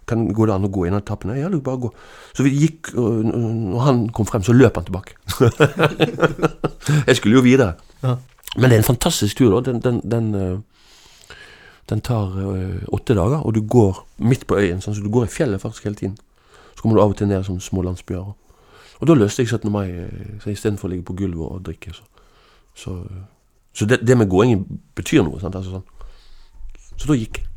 [0.05, 1.39] kan gå det an å gå en av etappene?
[1.39, 1.89] Ja, du bare gå.
[2.37, 5.17] Så vi gikk, og når han kom frem, så løp han tilbake.
[7.09, 7.73] jeg skulle jo videre.
[8.03, 8.13] Ja.
[8.59, 9.63] Men det er en fantastisk tur, da.
[9.71, 10.59] Den, den, den, eh,
[11.89, 14.81] den tar eh, åtte dager, og du går midt på øyen.
[14.81, 16.15] Sånn, så du går i fjellet faktisk hele tiden.
[16.73, 18.33] Så kommer du av og til ned i sånne små landsbyer.
[18.99, 19.71] Og da løste jeg 17.
[19.73, 22.05] mai, eh, så istedenfor å ligge på gulvet og drikke, så,
[22.75, 22.97] så
[23.73, 24.65] så det, det med gåingen
[24.95, 25.39] betyr noe.
[25.41, 25.55] Sant?
[25.57, 26.91] Altså, sånn.
[26.93, 27.47] Så da gikk jeg.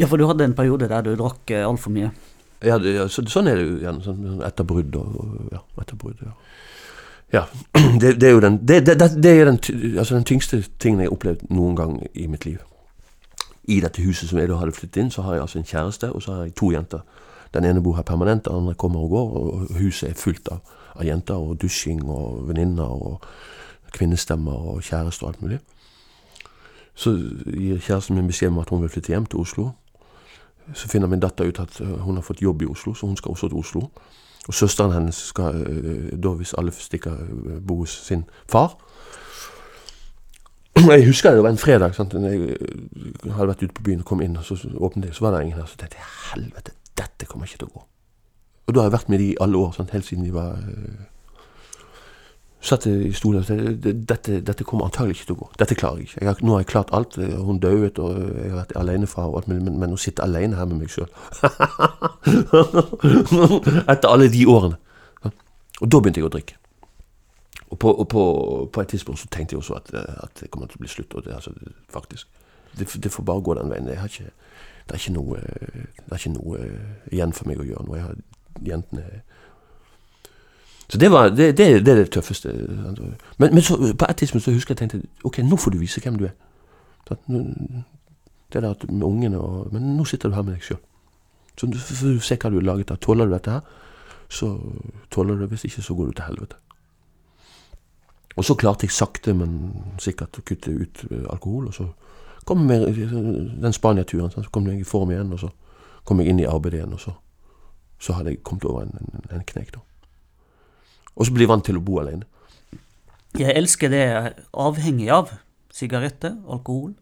[0.00, 2.10] Ja, for du hadde en periode der du drakk altfor mye.
[2.66, 4.00] Ja, det, ja, så, sånn er det jo igjen.
[4.04, 6.34] Sånn, sånn etter brudd og, og Ja, etter brudd, ja.
[7.36, 7.44] ja
[8.02, 9.60] det, det er jo den det, det, det, det er den,
[9.94, 12.58] altså den tyngste tingen jeg har opplevd noen gang i mitt liv.
[13.70, 16.12] I dette huset som jeg da hadde flyttet inn, så har jeg altså en kjæreste,
[16.12, 17.04] og så har jeg to jenter.
[17.54, 20.58] Den ene bor her permanent, den andre kommer og går, og huset er fullt av,
[20.96, 23.26] av jenter og dusjing og venninner og
[23.94, 25.60] kvinnestemmer og kjæreste og alt mulig.
[26.94, 27.14] Så
[27.46, 29.68] gir kjæresten min beskjed om at hun vil flytte hjem til Oslo.
[30.74, 33.16] Så finner min datter ut at øh, hun har fått jobb i Oslo, så hun
[33.16, 33.80] skal også til Oslo.
[34.48, 38.76] Og søsteren hennes skal, øh, da hvis alle stikker, øh, bo hos sin far.
[40.88, 41.94] Jeg husker det var en fredag.
[41.94, 42.14] Sant?
[42.14, 45.26] Jeg øh, hadde vært ute på byen og kom inn, og så åpnet jeg, så
[45.26, 45.68] var det ingen her.
[45.68, 47.86] Så tenkte jeg helvete, dette kommer ikke til å gå.
[48.66, 49.94] Og da har jeg vært med de i alle år, sant?
[49.96, 51.08] helt siden de var øh,
[52.60, 55.46] Satt i stolen og tenkte dette, dette kommer antagelig ikke til å gå.
[55.62, 56.18] Dette klarer jeg ikke.
[56.20, 57.16] Jeg har, nå har jeg klart alt.
[57.16, 60.26] Hun døde, og jeg har vært alene fra og alt mulig, men, men å sitte
[60.26, 61.08] alene her med meg sjøl
[63.94, 64.76] Etter alle de årene.
[65.80, 66.59] Og da begynte jeg å drikke.
[67.70, 68.22] Og på, og på,
[68.72, 71.14] på et tidspunkt så tenkte jeg også at, at det kommer til å bli slutt.
[71.14, 71.52] Og det, altså,
[71.88, 72.28] faktisk.
[72.78, 73.88] Det, det får bare gå den veien.
[73.88, 74.30] Jeg har ikke,
[74.88, 75.42] det er ikke noe,
[75.96, 76.64] det er ikke noe
[77.12, 77.98] igjen for meg å gjøre nå.
[77.98, 78.18] Jeg har
[78.66, 79.04] jentene
[80.90, 82.50] så det, var, det, det, det er det tøffeste.
[83.38, 86.00] Men, men så, på et tidspunkt så husker jeg tenkte ok, nå får du vise
[86.02, 86.34] hvem du er.
[88.52, 90.80] Det der med ungene og Men nå sitter du her med deg sjøl.
[91.56, 92.98] Så får du se hva du har laget av.
[92.98, 93.60] Tåler du dette her,
[94.28, 94.50] så
[95.10, 95.48] tåler du det.
[95.52, 96.58] Hvis ikke, så går du til helvete.
[98.38, 99.58] Og så klarte jeg sakte, men
[99.98, 101.68] sikkert å kutte ut eh, alkohol.
[101.70, 101.88] Og så
[102.46, 104.30] kom jeg med den Spania-turen.
[104.30, 105.50] Så kom jeg i form igjen, og så
[106.08, 106.94] kom jeg inn i arbeidet igjen.
[106.96, 107.14] Og så,
[108.00, 109.82] så hadde jeg kommet over en, en, en kneik, da.
[111.16, 112.28] Og så bli vant til å bo alene.
[113.38, 115.34] Jeg elsker det jeg er avhengig av.
[115.74, 116.94] Sigaretter, alkohol,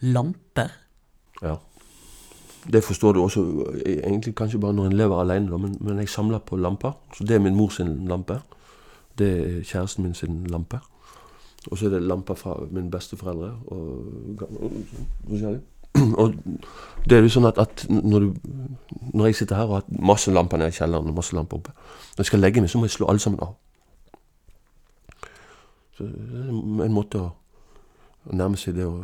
[0.00, 0.72] lamper.
[1.42, 1.58] Ja.
[2.64, 3.42] Det forstår du også
[3.82, 6.94] eh, egentlig kanskje bare når en lever alene, da, men, men jeg samler på lamper.
[7.16, 8.38] Så det er min mors lampe.
[9.18, 10.80] Det er kjæresten min sin lampe.
[11.70, 13.58] Og så er det lampa fra mine besteforeldre.
[13.66, 14.04] Og,
[16.20, 16.34] og,
[17.08, 18.34] det er jo sånn at, at når, du,
[19.14, 21.70] når jeg sitter her og har masse lamper nede i kjelleren og masse lamper oppe
[22.16, 23.54] Når jeg skal legge meg, så må jeg slå alle sammen av.
[25.94, 26.50] Så det er
[26.88, 27.30] en måte å,
[28.26, 28.96] å nærme seg det å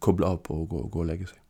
[0.00, 1.42] koble av på og gå, gå og legge seg.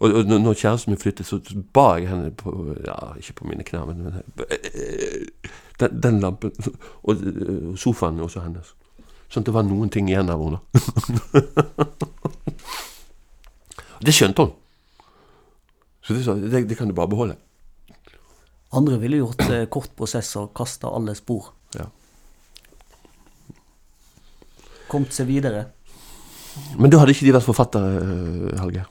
[0.00, 1.40] Og, og når- kjæresten min flyttet, så
[1.76, 4.22] ba jeg henne på Ja, ikke på mine knær, men, men
[5.80, 6.52] den, den lampen
[7.02, 8.74] Og øh, sofaen er også hennes.
[9.30, 10.58] Sånn at det var noen ting igjen av henne.
[14.06, 14.56] det skjønte hun.
[16.02, 17.36] Så det, det, det kan du bare beholde.
[18.74, 21.52] Andre ville gjort eh, kort prosess og kasta alle spor.
[21.76, 21.86] Ja.
[24.90, 25.66] Kommet seg videre.
[26.78, 27.90] Men da hadde ikke de vært forfattere,
[28.58, 28.86] Helge.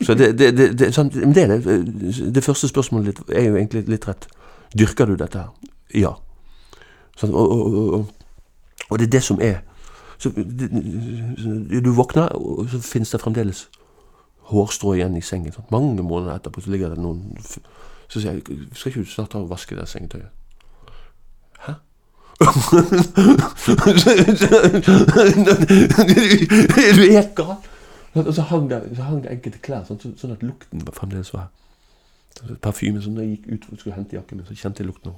[0.00, 3.82] Så det, det, det, sant, det, er det, det første spørsmålet ditt er jo egentlig
[3.88, 4.28] litt rett.
[4.78, 5.48] Dyrker du dette her?
[5.94, 6.12] Ja.
[7.18, 8.06] Sånn, og, og, og,
[8.88, 9.58] og, det er det som er
[10.18, 13.68] så, Du våkner, og så finnes det fremdeles
[14.50, 15.52] hårstrå igjen i sengen.
[15.54, 15.66] Sånn.
[15.74, 17.36] Mange måneder etterpå så ligger det noen
[18.08, 18.42] Så sier jeg
[18.72, 20.30] Skal ikke du snart ta og vaske det sengetøyet?
[21.66, 21.72] Hæ?
[26.78, 27.58] er du helt gal?
[28.26, 31.32] Og så hang det, så hang det enkelte klær, sånn, så, sånn at lukten fremdeles
[31.34, 31.54] var her.
[32.62, 33.02] Parfyme.
[33.02, 35.12] som da jeg gikk ut og skulle hente jakken min, så kjente jeg lukten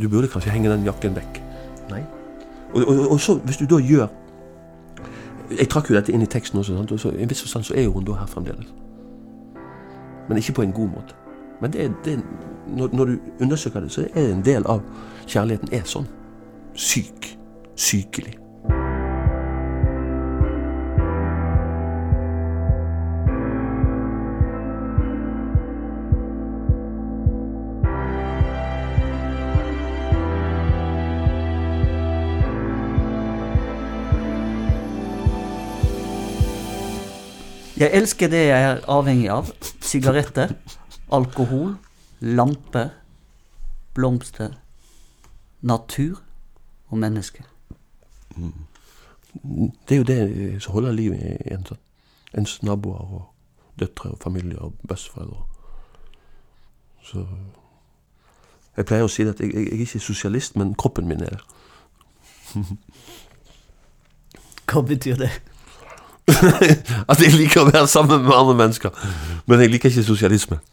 [0.00, 1.40] Du burde kanskje henge den jakken vekk.
[1.90, 2.02] Nei.
[2.74, 4.06] Og, og, og så, hvis du da gjør
[5.58, 6.92] Jeg trakk jo dette inn i teksten også, sant?
[6.92, 8.68] og så, i en viss forstand så er jo hun da her fremdeles.
[10.28, 11.14] Men ikke på en god måte.
[11.60, 12.18] Men det er, det er,
[12.66, 14.82] når, når du undersøker det, så er det en del av
[15.26, 16.06] kjærligheten er sånn.
[16.76, 17.32] Syk.
[17.76, 18.36] Sykelig.
[37.78, 39.52] Jeg elsker det jeg er avhengig av.
[39.80, 40.54] Sigaretter,
[41.14, 41.76] alkohol,
[42.20, 42.88] lamper,
[43.94, 44.56] blomster,
[45.62, 46.18] natur
[46.88, 47.44] og mennesker.
[49.88, 51.78] Det er jo det som holder liv i en sånn.
[52.38, 53.22] Ens naboer og
[53.78, 55.44] døtre og familie og besteforeldre.
[57.02, 57.26] Så
[58.76, 61.34] Jeg pleier å si at jeg, jeg, jeg er ikke sosialist, men kroppen min er
[61.34, 61.40] det.
[64.70, 65.30] Hva betyr det?
[67.10, 68.90] At jeg liker å være sammen med andre mennesker.
[69.48, 70.56] Men jeg liker ikke sosialisme.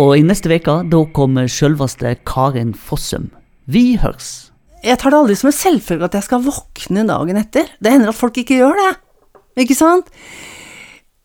[0.00, 3.28] Og i neste uke, da kommer sjølveste Karin Fossum.
[3.70, 4.50] Vi hørs.
[4.80, 7.68] Jeg tar det aldri som en selvfølge at jeg skal våkne dagen etter.
[7.82, 8.92] Det hender at folk ikke gjør det.
[9.60, 10.08] Ikke sant?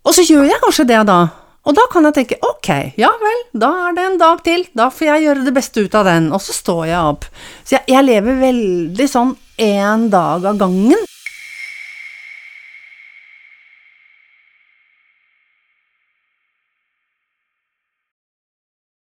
[0.06, 1.20] Og så gjør jeg kanskje det da.
[1.66, 2.70] Og da kan jeg tenke ok,
[3.02, 4.68] ja vel, da er det en dag til.
[4.78, 6.30] Da får jeg gjøre det beste ut av den.
[6.36, 7.26] Og så står jeg opp.
[7.66, 11.02] Så jeg, jeg lever veldig sånn én dag av gangen.